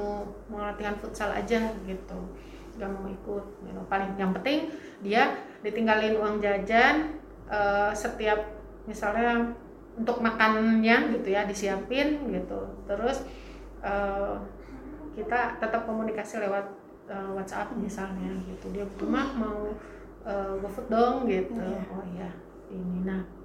[0.48, 2.18] mau latihan futsal aja gitu.
[2.78, 3.80] Nggak mau ikut gitu.
[3.88, 4.72] paling yang penting
[5.04, 8.40] dia ditinggalin uang jajan uh, setiap
[8.88, 9.52] misalnya
[9.92, 12.60] untuk makannya gitu ya disiapin gitu.
[12.88, 13.28] Terus
[13.84, 14.40] uh,
[15.12, 16.64] kita tetap komunikasi lewat
[17.12, 18.72] uh, WhatsApp misalnya gitu.
[18.72, 19.76] Dia butuh mah mau
[20.24, 21.60] uh, GoFood dong gitu.
[21.60, 22.32] Oh, oh iya.
[22.72, 23.04] Ini.
[23.04, 23.41] Nah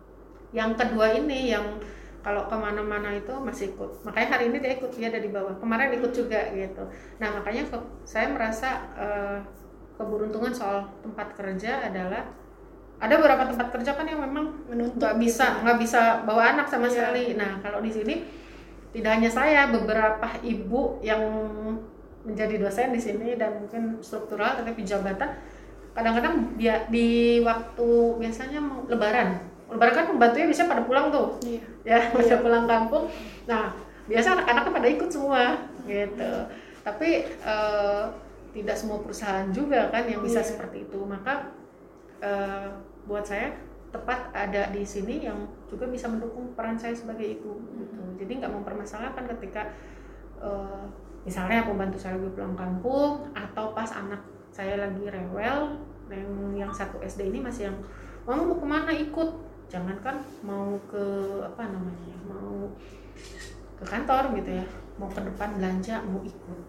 [0.56, 1.80] yang kedua ini yang
[2.28, 4.04] kalau ke mana-mana itu masih ikut.
[4.04, 5.56] Makanya hari ini dia ikut dia ada di bawah.
[5.64, 6.84] Kemarin ikut juga gitu.
[7.24, 9.40] Nah makanya ke, saya merasa uh,
[9.96, 12.28] keberuntungan soal tempat kerja adalah
[13.00, 15.62] ada beberapa tempat kerja kan yang memang nggak bisa gitu.
[15.64, 16.94] nggak bisa bawa anak sama yeah.
[17.00, 17.26] sekali.
[17.40, 18.16] Nah kalau di sini
[18.92, 21.24] tidak hanya saya beberapa ibu yang
[22.28, 25.32] menjadi dosen di sini dan mungkin struktural tapi jabatan.
[25.96, 31.36] Kadang-kadang dia di waktu biasanya mau lebaran lebaran kan pembantunya bisa pada pulang tuh.
[31.44, 31.62] Iya.
[31.84, 32.40] ya pada iya.
[32.40, 33.12] pulang kampung.
[33.48, 33.76] Nah
[34.08, 35.44] biasa anak-anaknya pada ikut semua
[35.84, 36.32] gitu.
[36.88, 37.10] Tapi
[37.44, 38.08] uh,
[38.56, 40.48] tidak semua perusahaan juga kan yang bisa iya.
[40.48, 41.00] seperti itu.
[41.04, 41.52] Maka
[42.24, 43.56] uh, buat saya
[43.92, 48.04] tepat ada di sini yang juga bisa mendukung peran saya sebagai ibu gitu.
[48.20, 49.72] Jadi nggak mempermasalahkan ketika
[50.40, 50.88] uh,
[51.28, 57.04] misalnya pembantu saya lagi pulang kampung atau pas anak saya lagi rewel yang yang satu
[57.04, 57.78] SD ini masih yang
[58.24, 58.92] mama mau ke mana?
[58.96, 59.30] Ikut
[59.68, 61.04] jangankan mau ke
[61.44, 62.72] apa namanya mau
[63.78, 64.66] ke kantor gitu ya.
[64.98, 66.62] Mau ke depan belanja mau ikut.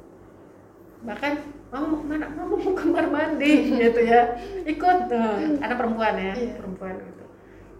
[1.06, 1.32] Bahkan
[1.70, 2.26] mama mau ke mana?
[2.28, 4.34] Mama mau kamar mandi gitu ya.
[4.66, 4.98] Ikut.
[5.08, 6.54] Tuh ada perempuan ya iya.
[6.58, 7.24] perempuan gitu.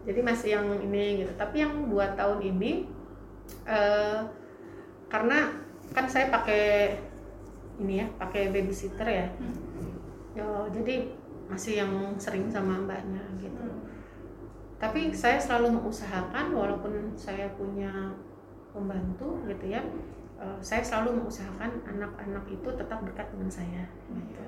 [0.09, 1.33] Jadi masih yang ini gitu.
[1.37, 2.89] Tapi yang buat tahun ini
[3.69, 4.25] uh,
[5.11, 5.53] karena
[5.93, 6.97] kan saya pakai
[7.83, 9.27] ini ya pakai babysitter ya.
[9.37, 9.57] Hmm.
[10.39, 11.11] Yo, jadi
[11.51, 13.59] masih yang sering sama mbaknya gitu
[14.79, 18.15] tapi saya selalu mengusahakan walaupun saya punya
[18.71, 19.83] pembantu gitu ya
[20.39, 23.85] uh, saya selalu mengusahakan anak-anak itu tetap dekat dengan saya.
[24.15, 24.45] Gitu.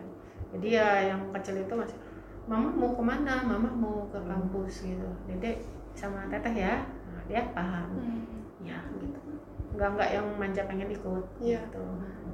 [0.51, 1.99] jadi ya yang kecil itu masih
[2.47, 3.43] mama mau ke mana?
[3.47, 5.09] Mama mau ke kampus gitu.
[5.27, 5.63] Dedek
[5.99, 7.91] sama teteh ya nah, dia paham.
[7.99, 8.23] Hmm.
[8.63, 9.19] ya gitu.
[9.75, 11.59] Nggak nggak yang manja pengen ikut ya.
[11.59, 11.83] gitu.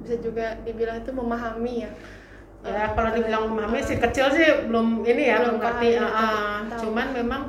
[0.05, 1.91] Bisa juga dibilang itu memahami ya.
[2.65, 7.13] Ya kalau dibilang memahami sih kecil sih belum ini ya belum ngerti uh, uh, cuman
[7.13, 7.41] memang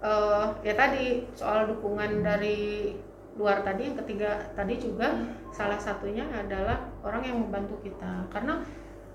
[0.00, 2.92] uh, ya tadi soal dukungan dari
[3.38, 5.54] luar tadi yang ketiga tadi juga hmm.
[5.54, 8.26] salah satunya adalah orang yang membantu kita.
[8.28, 8.60] Karena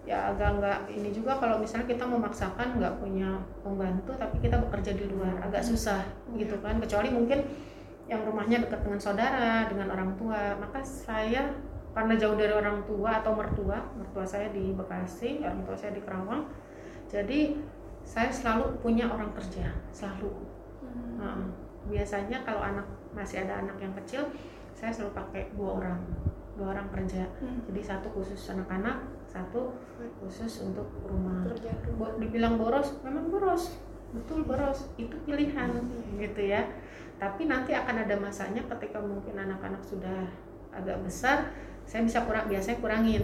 [0.05, 4.93] ya agak nggak ini juga kalau misalnya kita memaksakan nggak punya pembantu tapi kita bekerja
[4.93, 6.01] di luar agak susah
[6.37, 6.77] gitu kan.
[6.81, 7.45] Kecuali mungkin
[8.05, 10.57] yang rumahnya dekat dengan saudara dengan orang tua.
[10.61, 11.53] Maka saya
[11.95, 16.03] karena jauh dari orang tua atau mertua mertua saya di Bekasi orang tua saya di
[16.03, 16.43] Kerawang
[17.07, 17.55] jadi
[18.03, 20.35] saya selalu punya orang kerja selalu
[21.85, 24.25] Biasanya kalau anak masih ada anak yang kecil
[24.75, 25.99] saya selalu pakai dua orang.
[26.55, 27.27] Dua orang kerja.
[27.43, 27.59] Hmm.
[27.67, 29.75] jadi satu khusus anak-anak satu
[30.23, 31.43] khusus untuk rumah.
[31.51, 33.75] Kerja Bo- dibilang boros memang boros.
[34.15, 34.87] Betul boros.
[34.95, 35.69] Itu pilihan
[36.19, 36.63] gitu ya.
[37.19, 40.27] Tapi nanti akan ada masanya ketika mungkin anak-anak sudah
[40.75, 41.47] agak besar
[41.87, 43.23] saya bisa kurang biasanya kurangin.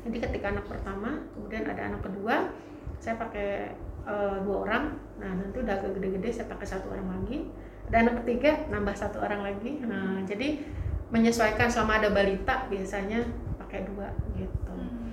[0.00, 2.48] Jadi ketika anak pertama kemudian ada anak kedua
[2.96, 3.76] saya pakai
[4.08, 7.46] eh, dua orang nah nanti udah agak gede-gede saya pakai satu orang lagi.
[7.92, 9.84] Ada anak ketiga nambah satu orang lagi.
[9.84, 10.64] Nah jadi
[11.12, 13.20] menyesuaikan selama ada balita biasanya
[13.60, 14.70] pakai dua gitu.
[14.70, 15.12] Hmm.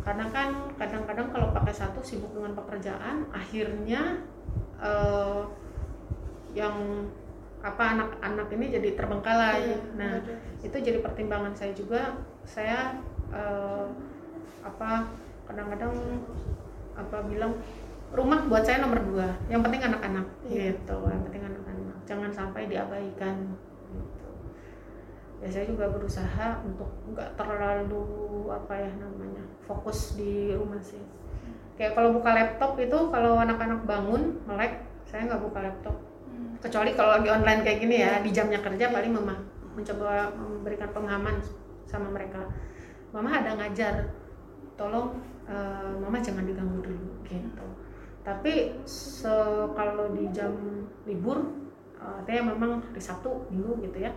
[0.00, 4.24] karena kan kadang-kadang kalau pakai satu sibuk dengan pekerjaan akhirnya
[4.80, 5.42] eh,
[6.56, 7.04] yang
[7.60, 9.76] apa anak-anak ini jadi terbengkalai.
[9.76, 10.32] Iya, nah ada.
[10.64, 12.16] itu jadi pertimbangan saya juga.
[12.48, 12.96] Saya
[13.28, 13.86] eh,
[14.64, 15.12] apa
[15.44, 15.92] kadang-kadang
[16.96, 17.52] apa bilang
[18.10, 19.28] rumah buat saya nomor dua.
[19.46, 20.26] Yang penting anak-anak.
[20.46, 20.74] Iya.
[20.74, 21.96] gitu yang penting anak-anak.
[22.06, 23.36] Jangan sampai diabaikan.
[23.90, 24.30] Gitu.
[25.40, 28.04] Ya saya juga berusaha untuk nggak terlalu
[28.50, 31.00] apa ya namanya fokus di rumah sih.
[31.78, 35.96] Kayak kalau buka laptop itu kalau anak-anak bangun melek saya nggak buka laptop.
[36.30, 36.54] Hmm.
[36.62, 39.34] kecuali kalau lagi online kayak gini ya di jamnya kerja paling mama
[39.74, 41.42] mencoba memberikan pemahaman
[41.90, 42.46] sama mereka.
[43.10, 44.14] Mama ada ngajar
[44.78, 45.18] tolong
[45.50, 47.79] eh, mama jangan diganggu dulu gitu
[48.30, 48.52] tapi
[48.86, 50.54] se- kalau di jam
[51.02, 51.42] libur
[51.96, 54.12] eh, artinya memang hari Sabtu Minggu gitu ya.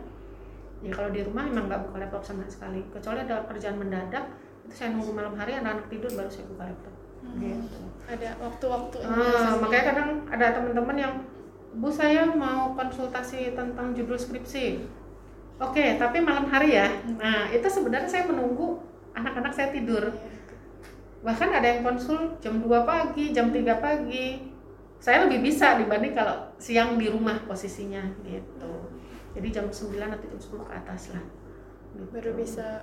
[0.84, 2.84] Ya kalau di rumah emang nggak buka laptop sama sekali.
[2.92, 4.30] Kecuali ada kerjaan mendadak
[4.64, 6.94] itu saya nunggu malam hari anak-anak tidur baru saya buka laptop.
[7.40, 7.80] Gitu.
[8.04, 11.14] Ada waktu-waktu Ah, makanya kadang ada teman-teman yang
[11.74, 14.84] Bu saya mau konsultasi tentang judul skripsi.
[15.58, 16.86] Oke, tapi malam hari ya.
[17.18, 18.78] Nah, itu sebenarnya saya menunggu
[19.16, 20.04] anak-anak saya tidur.
[21.24, 24.52] Bahkan ada yang konsul jam 2 pagi, jam 3 pagi.
[25.00, 28.92] Saya lebih bisa dibanding kalau siang di rumah posisinya gitu.
[29.34, 31.24] Jadi jam 9 atau jam 10 ke atas lah.
[31.94, 32.10] Gitu.
[32.10, 32.82] baru bisa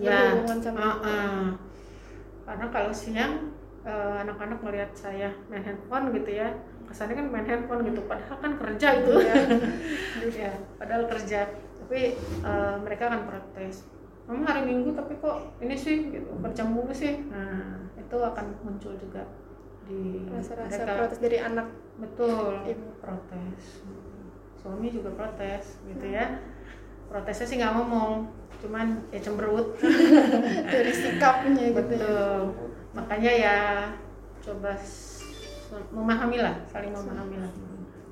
[0.00, 1.44] ya berhubungan sama uh, uh.
[2.48, 3.52] karena kalau siang
[3.84, 6.48] eh, anak-anak melihat saya main handphone gitu ya
[6.88, 9.36] kesannya kan main handphone gitu padahal kan kerja itu Iya.
[10.48, 11.40] ya padahal kerja
[11.84, 13.84] tapi eh, mereka akan protes
[14.28, 17.24] mama hari minggu tapi kok ini sih gitu kerja mulu sih.
[17.32, 19.24] Nah itu akan muncul juga
[19.88, 20.96] di rasa-rasa mereka.
[21.00, 22.60] protes dari anak betul.
[22.68, 22.86] Ibu.
[23.00, 23.62] protes.
[24.60, 26.44] Suami juga protes gitu ya.
[27.08, 28.28] Protesnya sih nggak ngomong
[28.60, 29.80] cuman ya cemberut.
[30.76, 31.76] Dari sikapnya gitu ya.
[31.80, 32.40] betul.
[32.92, 33.56] Makanya ya
[34.44, 34.76] coba
[35.88, 37.52] memahami lah saling memahami lah.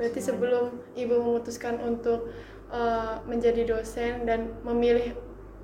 [0.01, 2.33] Berarti sebelum ibu memutuskan untuk
[2.73, 5.17] uh, menjadi dosen dan memilih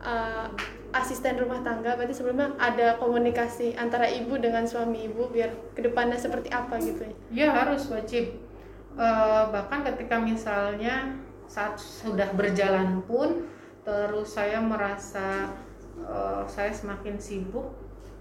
[0.02, 0.46] uh,
[0.92, 6.20] asisten rumah tangga, berarti sebelumnya ada komunikasi antara ibu dengan suami ibu biar ke depannya
[6.20, 7.14] seperti apa gitu ya?
[7.32, 8.36] ya harus wajib.
[8.92, 11.16] Eh, bahkan ketika misalnya
[11.48, 13.48] saat sudah berjalan pun
[13.88, 15.48] terus saya merasa
[15.96, 17.72] eh, saya semakin sibuk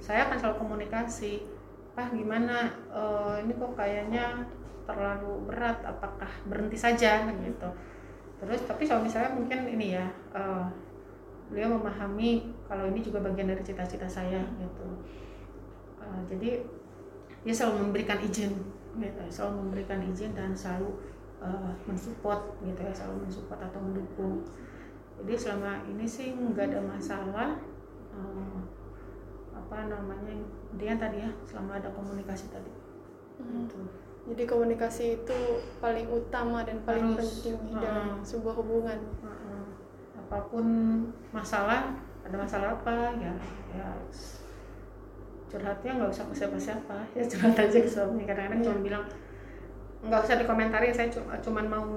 [0.02, 1.46] saya akan selalu komunikasi.
[1.92, 2.72] Pak gimana?
[2.88, 4.48] Eh, ini kok kayaknya
[4.88, 7.28] terlalu berat apakah berhenti saja?
[7.28, 7.70] Gitu.
[8.42, 10.66] Terus tapi suami saya mungkin ini ya eh,
[11.52, 14.88] beliau memahami kalau ini juga bagian dari cita-cita saya gitu
[16.12, 16.50] Eh, jadi
[17.42, 18.54] dia selalu memberikan izin
[19.00, 21.00] gitu selalu memberikan izin dan selalu
[21.40, 24.44] eh, mensupport gitu ya selalu mensupport atau mendukung
[25.22, 27.50] jadi selama ini sih nggak ada masalah
[28.12, 28.60] eh,
[29.56, 30.36] apa namanya
[30.76, 32.72] dia tadi ya selama ada komunikasi tadi
[33.42, 33.80] gitu.
[34.22, 35.40] Jadi komunikasi itu
[35.82, 38.22] paling utama dan paling Harus, penting dalam uh-uh.
[38.22, 39.02] sebuah hubungan.
[39.02, 39.31] Heeh.
[40.32, 40.64] Apa pun
[41.30, 41.92] masalah
[42.24, 43.36] ada masalah apa ya
[43.70, 43.88] ya
[45.48, 48.68] curhatnya nggak usah ke siapa-siapa ya curhat aja ke suami kadang-kadang Iya.
[48.70, 49.04] cuma bilang
[50.02, 51.92] nggak usah dikomentarin saya cuma cuman mau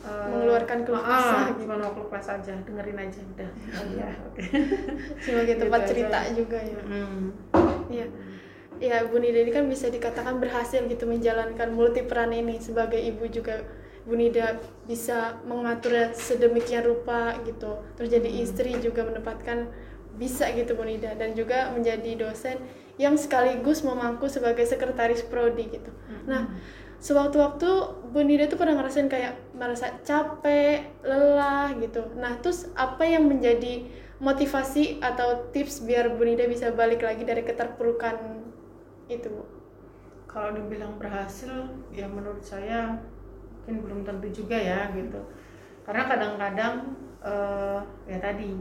[0.00, 1.58] eh, Mengeluarkan keluh ah, kesah gitu.
[1.62, 4.42] cuma mau keluh kesah aja dengerin aja udah oh, iya oke
[5.28, 5.90] Sebagai tempat Gitu aja.
[5.92, 6.80] cerita juga ya.
[6.80, 7.22] Hmm.
[7.86, 8.06] Iya.
[8.80, 13.28] Ya, Bu Nida ini kan bisa dikatakan berhasil gitu menjalankan multi peran ini sebagai ibu
[13.28, 13.60] juga
[14.08, 14.56] Bu Nida
[14.88, 17.80] bisa mengaturnya sedemikian rupa gitu.
[17.96, 19.68] Terus jadi istri juga menempatkan
[20.16, 22.60] bisa gitu Bu Nida dan juga menjadi dosen
[23.00, 25.88] yang sekaligus memangku sebagai sekretaris prodi gitu.
[26.28, 26.52] Nah,
[27.00, 27.68] sewaktu-waktu
[28.12, 32.04] Bu Nida tuh pernah ngerasain kayak merasa capek, lelah gitu.
[32.20, 33.88] Nah, terus apa yang menjadi
[34.20, 38.44] motivasi atau tips biar Bu Nida bisa balik lagi dari keterpurukan
[39.08, 39.44] itu Bu?
[40.28, 41.50] Kalau dibilang berhasil,
[41.90, 43.00] ya menurut saya
[43.60, 45.20] mungkin belum tentu juga ya gitu.
[45.84, 48.56] Karena kadang-kadang uh, ya tadi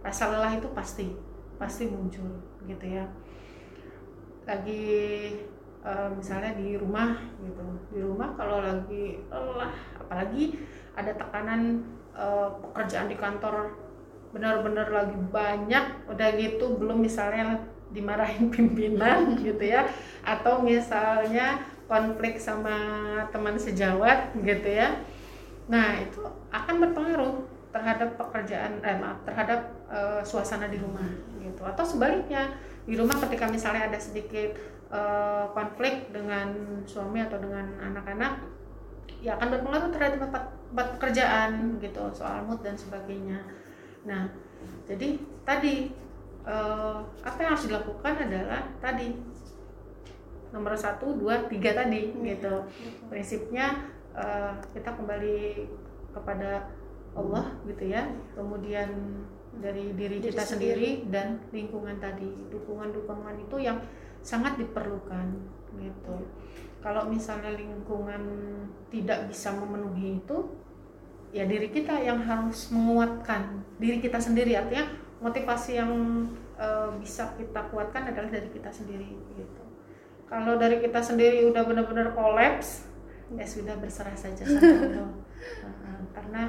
[0.00, 1.10] rasa lelah itu pasti
[1.58, 3.04] pasti muncul gitu ya.
[4.46, 4.84] Lagi
[5.82, 10.58] uh, misalnya di rumah gitu, di rumah kalau lagi lelah, apalagi
[10.94, 11.82] ada tekanan
[12.14, 13.74] uh, pekerjaan di kantor
[14.34, 17.62] benar-benar lagi banyak udah gitu belum misalnya
[17.94, 19.86] dimarahin pimpinan gitu ya
[20.26, 22.76] atau misalnya konflik sama
[23.28, 25.00] teman sejawat gitu ya.
[25.68, 26.20] Nah itu
[26.52, 27.34] akan berpengaruh
[27.74, 31.10] terhadap pekerjaan eh maaf terhadap uh, suasana di rumah
[31.42, 31.66] gitu.
[31.66, 34.54] Atau sebaliknya di rumah ketika misalnya ada sedikit
[34.92, 36.54] uh, konflik dengan
[36.86, 38.44] suami atau dengan anak-anak
[39.24, 43.40] ya akan berpengaruh terhadap tempat, tempat pekerjaan gitu soal mood dan sebagainya.
[44.04, 44.28] Nah
[44.84, 45.92] jadi tadi
[46.44, 49.16] uh, apa yang harus dilakukan adalah tadi
[50.54, 52.22] nomor satu dua tiga tadi hmm.
[52.30, 52.54] gitu.
[53.10, 55.66] prinsipnya uh, kita kembali
[56.14, 56.70] kepada
[57.18, 58.06] Allah gitu ya.
[58.38, 58.90] Kemudian
[59.58, 62.30] dari diri, diri kita sendiri, sendiri dan lingkungan tadi.
[62.54, 63.82] Dukungan-dukungan itu yang
[64.22, 65.26] sangat diperlukan
[65.74, 66.16] gitu.
[66.78, 68.22] Kalau misalnya lingkungan
[68.94, 70.38] tidak bisa memenuhi itu
[71.34, 74.54] ya diri kita yang harus menguatkan diri kita sendiri.
[74.54, 74.86] Artinya
[75.18, 75.90] motivasi yang
[76.60, 76.68] e,
[77.00, 79.63] bisa kita kuatkan adalah dari kita sendiri gitu
[80.28, 82.88] kalau dari kita sendiri udah benar-benar kolaps
[83.34, 85.10] ya sudah berserah saja sama Allah.
[86.14, 86.42] Karena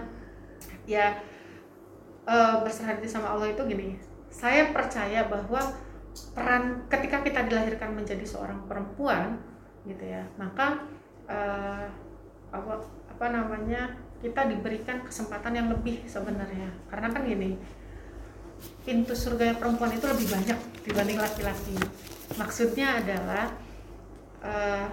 [0.86, 1.18] ya
[2.24, 3.98] e, berserah diri sama Allah itu gini
[4.30, 5.60] saya percaya bahwa
[6.36, 9.40] peran ketika kita dilahirkan menjadi seorang perempuan
[9.88, 10.84] gitu ya maka
[11.28, 11.86] uh,
[12.52, 12.74] apa
[13.12, 16.72] apa namanya kita diberikan kesempatan yang lebih sebenarnya.
[16.90, 17.56] Karena kan gini
[18.82, 21.78] pintu surga perempuan itu lebih banyak dibanding laki-laki.
[22.40, 23.54] Maksudnya adalah
[24.46, 24.86] uh,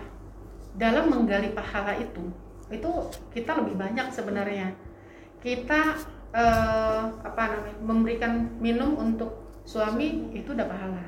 [0.81, 2.33] dalam menggali pahala itu
[2.73, 2.91] itu
[3.37, 4.73] kita lebih banyak sebenarnya
[5.45, 6.01] kita
[6.33, 11.05] uh, apa namanya memberikan minum untuk suami itu udah pahala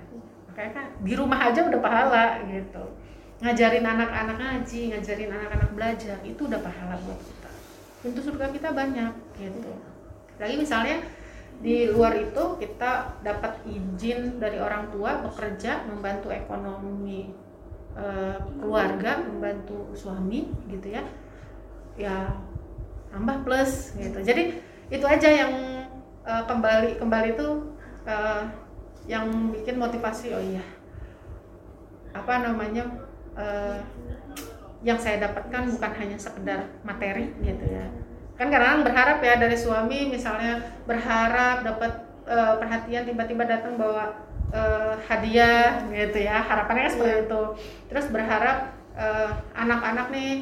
[0.53, 2.85] makanya kan di rumah aja udah pahala gitu
[3.45, 7.51] ngajarin anak-anak ngaji, ngajarin anak-anak belajar itu udah pahala buat kita.
[8.01, 9.73] Pintu surga kita banyak gitu.
[10.41, 11.05] Lagi misalnya
[11.61, 17.31] di luar itu kita dapat izin dari orang tua bekerja membantu ekonomi
[17.95, 18.07] e,
[18.61, 21.03] keluarga, membantu suami gitu ya.
[21.95, 22.35] Ya
[23.15, 24.19] tambah plus gitu.
[24.21, 24.59] Jadi
[24.91, 25.53] itu aja yang
[26.27, 27.49] e, kembali kembali itu
[28.05, 28.17] e,
[29.05, 30.65] yang bikin motivasi oh iya
[32.15, 32.85] apa namanya
[33.35, 33.77] uh,
[34.87, 37.91] yang saya dapatkan bukan hanya sekedar materi gitu ya
[38.39, 41.93] kan karena berharap ya dari suami misalnya berharap dapat
[42.27, 44.15] uh, perhatian tiba-tiba datang bawa
[44.55, 47.25] uh, hadiah gitu ya harapannya kan seperti iya.
[47.27, 47.43] itu.
[47.91, 48.59] Terus berharap
[49.59, 50.33] anak-anak uh, nih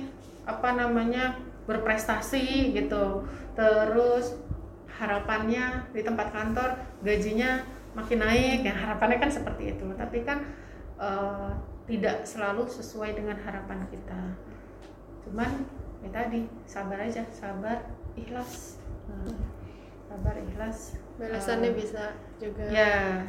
[0.44, 3.24] apa namanya berprestasi gitu.
[3.56, 4.36] Terus
[4.92, 7.64] harapannya di tempat kantor gajinya
[7.96, 8.60] makin naik.
[8.68, 9.86] Ya harapannya kan seperti itu.
[9.96, 10.44] Tapi kan
[11.00, 11.56] uh,
[11.88, 14.20] tidak selalu sesuai dengan harapan kita.
[15.24, 15.64] Cuman
[16.04, 17.24] ya tadi sabar aja.
[17.32, 18.76] Sabar ikhlas.
[19.08, 19.34] Hmm.
[20.12, 21.00] sabar ikhlas.
[21.16, 22.04] Balasannya uh, bisa
[22.36, 22.64] juga.
[22.68, 23.24] ya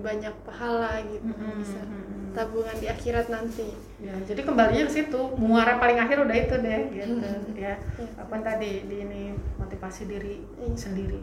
[0.00, 1.58] banyak pahala gitu mm-hmm.
[1.60, 1.80] bisa
[2.36, 3.72] tabungan di akhirat nanti.
[3.96, 5.20] Ya jadi kembalinya ke situ.
[5.40, 7.28] Muara paling akhir udah itu deh gitu.
[7.56, 9.22] Ya, ya apa tadi di ini
[9.56, 10.76] motivasi diri ya.
[10.76, 11.20] sendiri.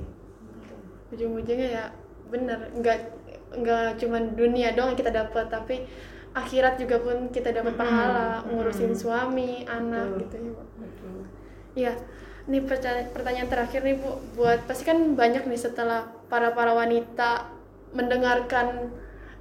[1.14, 1.86] Ujung-ujungnya ya
[2.34, 2.98] bener nggak
[3.62, 5.86] nggak cuma dunia doang yang kita dapat tapi
[6.34, 8.58] akhirat juga pun kita dapat pahala hmm.
[8.58, 10.22] ngurusin suami anak Betul.
[10.26, 10.64] gitu ya bu.
[11.74, 11.94] Iya
[12.44, 12.60] ini
[13.14, 14.18] pertanyaan terakhir nih bu.
[14.34, 17.54] Buat pasti kan banyak nih setelah para para wanita
[17.94, 18.92] mendengarkan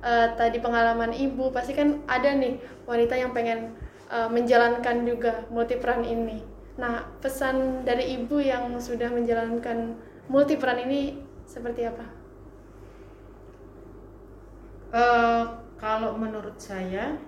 [0.05, 3.75] uh, tadi pengalaman ibu pasti kan ada nih wanita yang pengen
[4.13, 6.45] uh, menjalankan juga multi peran ini
[6.77, 9.97] nah pesan dari ibu yang sudah menjalankan
[10.29, 12.07] multi peran ini seperti apa
[14.97, 15.45] uh,
[15.83, 17.19] kalau menurut saya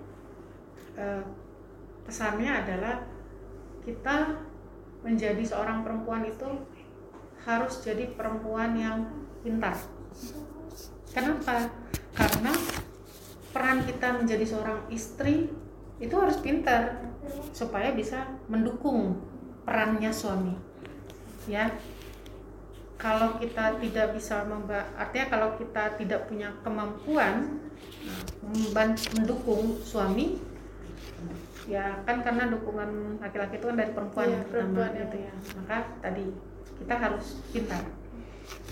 [0.94, 1.22] eh,
[2.06, 3.02] pesannya adalah
[3.82, 4.38] kita
[5.02, 6.46] menjadi seorang perempuan itu
[7.42, 9.10] harus jadi perempuan yang
[9.42, 9.74] pintar.
[11.14, 11.70] Kenapa?
[12.12, 12.52] Karena
[13.54, 15.46] peran kita menjadi seorang istri
[16.02, 17.06] itu harus pintar
[17.54, 19.22] supaya bisa mendukung
[19.62, 20.58] perannya suami.
[21.46, 21.70] Ya,
[22.98, 27.62] kalau kita tidak bisa memba artinya kalau kita tidak punya kemampuan
[29.14, 30.40] mendukung suami
[31.64, 35.32] ya kan karena dukungan laki-laki itu kan dari perempuan ya, perempuan gitu ya.
[35.56, 36.28] maka tadi
[36.80, 37.82] kita harus pintar.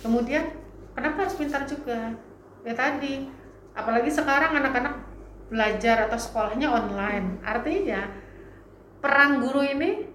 [0.04, 0.52] Kemudian
[0.92, 2.16] kenapa harus pintar juga
[2.62, 3.28] ya tadi.
[3.72, 4.94] Apalagi sekarang anak-anak
[5.52, 7.40] belajar atau sekolahnya online.
[7.44, 8.08] Artinya
[9.02, 10.08] peran guru ini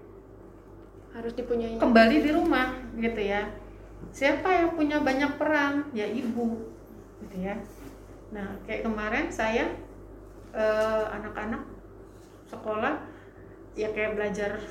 [1.14, 1.78] harus dipunyai.
[1.78, 3.46] kembali di rumah gitu ya.
[4.14, 5.90] Siapa yang punya banyak peran?
[5.90, 6.62] Ya ibu
[7.26, 7.58] gitu ya.
[8.30, 9.74] Nah kayak kemarin saya
[10.54, 11.62] eh, anak-anak
[12.48, 13.02] sekolah
[13.74, 14.62] ya kayak belajar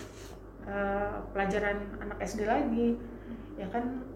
[0.68, 2.96] eh, pelajaran anak SD lagi.
[3.60, 4.08] Ya kan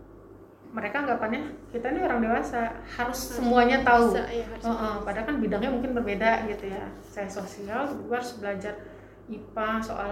[0.72, 5.28] mereka anggapannya kita ini orang dewasa harus semuanya tahu bisa, ya, harus Oh, oh, padahal
[5.28, 6.88] kan bidangnya mungkin berbeda gitu ya.
[7.04, 8.80] Saya sosial, gue harus belajar
[9.28, 10.12] IPA soal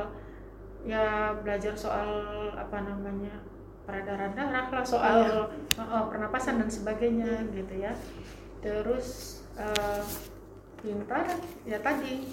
[0.83, 2.07] ya belajar soal
[2.55, 3.39] apa namanya
[3.87, 5.79] peredaran darah lah, soal Iya.
[5.79, 7.95] oh, oh, pernapasan dan sebagainya gitu ya.
[8.59, 10.03] Terus eh,
[10.83, 11.23] pintar
[11.63, 12.27] ya tadi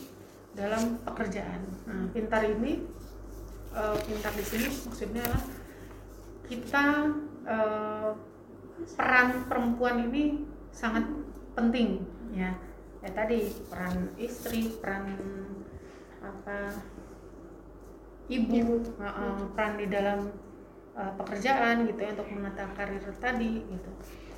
[0.58, 1.62] dalam pekerjaan.
[1.86, 2.82] Nah, pintar ini
[3.70, 5.26] eh, pintar di sini maksudnya
[6.50, 7.14] kita
[7.46, 8.10] eh,
[8.96, 11.08] peran perempuan ini sangat
[11.56, 12.52] penting ya.
[13.00, 15.14] Ya tadi peran istri peran
[16.20, 16.74] apa
[18.26, 20.26] ibu uh, uh, peran di dalam
[20.98, 23.90] uh, pekerjaan gitu ya untuk menata karir tadi gitu.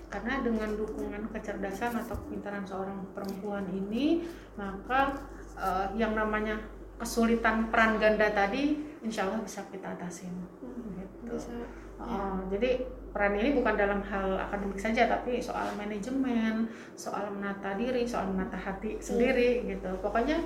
[0.09, 4.25] Karena dengan dukungan kecerdasan atau kepintaran seorang perempuan ini
[4.57, 5.17] maka
[5.57, 6.61] uh, yang namanya
[7.01, 10.33] kesulitan peran ganda tadi insya Allah bisa kita atasin
[10.93, 11.33] gitu.
[11.33, 11.57] bisa
[11.99, 18.05] Oh, jadi peran ini bukan dalam hal akademik saja, tapi soal manajemen, soal menata diri,
[18.05, 19.89] soal menata hati sendiri gitu.
[20.05, 20.39] Pokoknya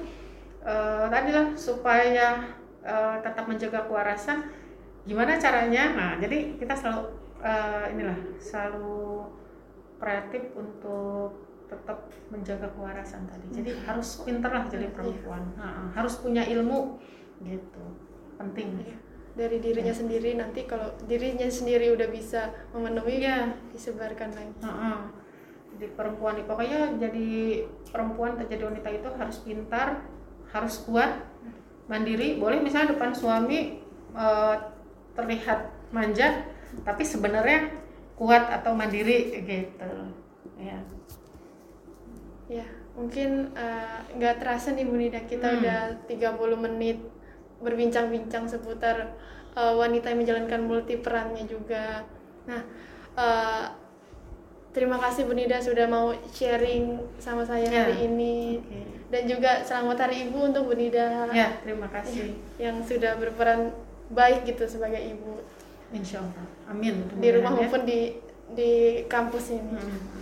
[0.63, 4.47] eh, tadilah supaya eh, tetap menjaga kewarasan,
[5.05, 5.85] gimana caranya?
[5.95, 7.03] Nah, jadi kita selalu
[7.43, 9.27] eh, inilah selalu
[9.99, 11.99] kreatif untuk tetap
[12.29, 13.47] menjaga kewarasan tadi.
[13.63, 17.01] Jadi harus pinter lah jadi perempuan, Nah, harus punya ilmu
[17.43, 17.85] gitu,
[18.37, 18.77] penting.
[18.83, 19.12] Iya.
[19.33, 23.57] Dari dirinya sendiri nanti kalau dirinya sendiri udah bisa memenuhi Iya.
[23.73, 24.99] disebarkan lagi Heeh.
[25.73, 27.29] Jadi perempuan pokoknya jadi
[27.89, 30.05] perempuan atau jadi wanita itu harus pintar,
[30.53, 31.25] harus kuat,
[31.89, 32.37] mandiri.
[32.37, 33.81] Boleh misalnya depan suami
[34.13, 34.57] eh,
[35.17, 36.45] terlihat manja,
[36.85, 37.73] tapi sebenarnya
[38.21, 39.89] kuat atau mandiri gitu.
[40.61, 40.79] Ya.
[42.53, 45.59] ya mungkin eh, nggak terasa nih Bu Nida kita Hmm.
[45.65, 47.01] udah 30 menit
[47.63, 49.15] berbincang-bincang seputar
[49.55, 52.03] eh, wanita yang menjalankan multi perannya juga
[52.45, 52.63] nah
[53.15, 53.65] eh,
[54.73, 57.87] terima kasih Bu Nida sudah mau sharing sama saya Ya.
[57.87, 58.81] hari ini Oke.
[59.13, 62.33] dan juga selamat hari ibu untuk Bu Nida Ya, terima kasih.
[62.65, 63.69] yang sudah berperan
[64.09, 65.41] baik gitu sebagai ibu
[65.93, 66.45] Insya Allah.
[66.67, 67.05] Amin.
[67.21, 67.69] di rumah ya.
[67.69, 68.17] maupun di
[68.53, 68.73] di
[69.07, 69.77] kampus ini.
[69.77, 70.22] Hmm.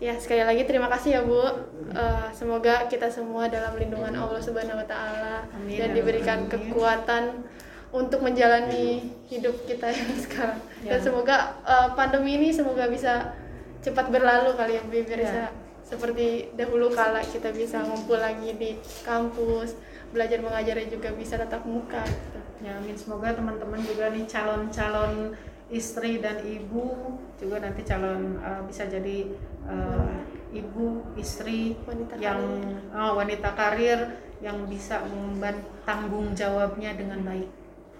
[0.00, 1.44] Ya sekali lagi terima kasih ya Bu.
[1.92, 7.44] Eh, semoga kita semua dalam lindungan Allah Subhanahu Wa Taala dan diberikan kekuatan
[7.92, 10.56] untuk menjalani hidup kita yang sekarang.
[10.80, 11.04] Dan Ya.
[11.04, 11.36] semoga
[11.68, 13.36] eh, pandemi ini semoga bisa
[13.84, 15.24] cepat berlalu kali ya Bu, biar Ya.
[15.28, 15.42] bisa
[15.84, 19.74] seperti dahulu kala kita bisa ngumpul lagi di kampus
[20.16, 22.00] belajar mengajarnya juga bisa tatap muka.
[22.08, 22.40] Gitu.
[22.64, 22.96] Ya, amin.
[22.96, 25.36] Semoga teman-teman juga nih calon-calon
[25.70, 29.28] istri dan ibu juga nanti calon uh, bisa jadi
[29.66, 30.14] uh,
[30.54, 32.96] ibu, istri Wanita yang karir.
[32.96, 34.00] oh, wanita karir
[34.40, 37.50] yang bisa mengemban tanggung jawabnya dengan baik,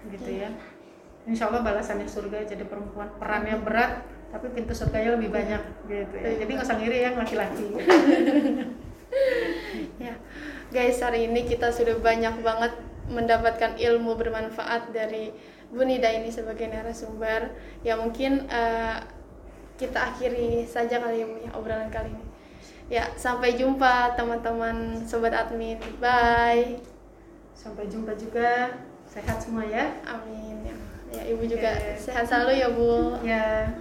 [0.09, 0.49] gitu ya.
[1.29, 4.01] Insya Allah balasannya surga jadi perempuan perannya berat
[4.31, 6.31] tapi pintu surganya lebih banyak gitu ya.
[6.41, 7.67] Jadi nggak usah ngiri yang laki-laki.
[9.99, 10.15] Ya,
[10.71, 12.73] guys, hari ini kita sudah banyak banget
[13.11, 15.35] mendapatkan ilmu bermanfaat dari
[15.69, 17.53] Bu Nida ini sebagai narasumber.
[17.83, 18.97] Ya mungkin eh,
[19.81, 22.25] kita akhiri saja kali ya Bu ya obrolan kali ini.
[22.91, 25.79] Ya, sampai jumpa teman-teman sobat admin.
[25.97, 26.77] Bye.
[27.57, 28.77] Sampai jumpa juga.
[29.09, 29.89] Sehat semua ya.
[30.05, 30.61] Amin.
[30.67, 30.75] Ya,
[31.17, 31.97] ya Ibu juga Oke.
[31.97, 33.17] sehat selalu ya Bu.
[33.25, 33.73] Ya.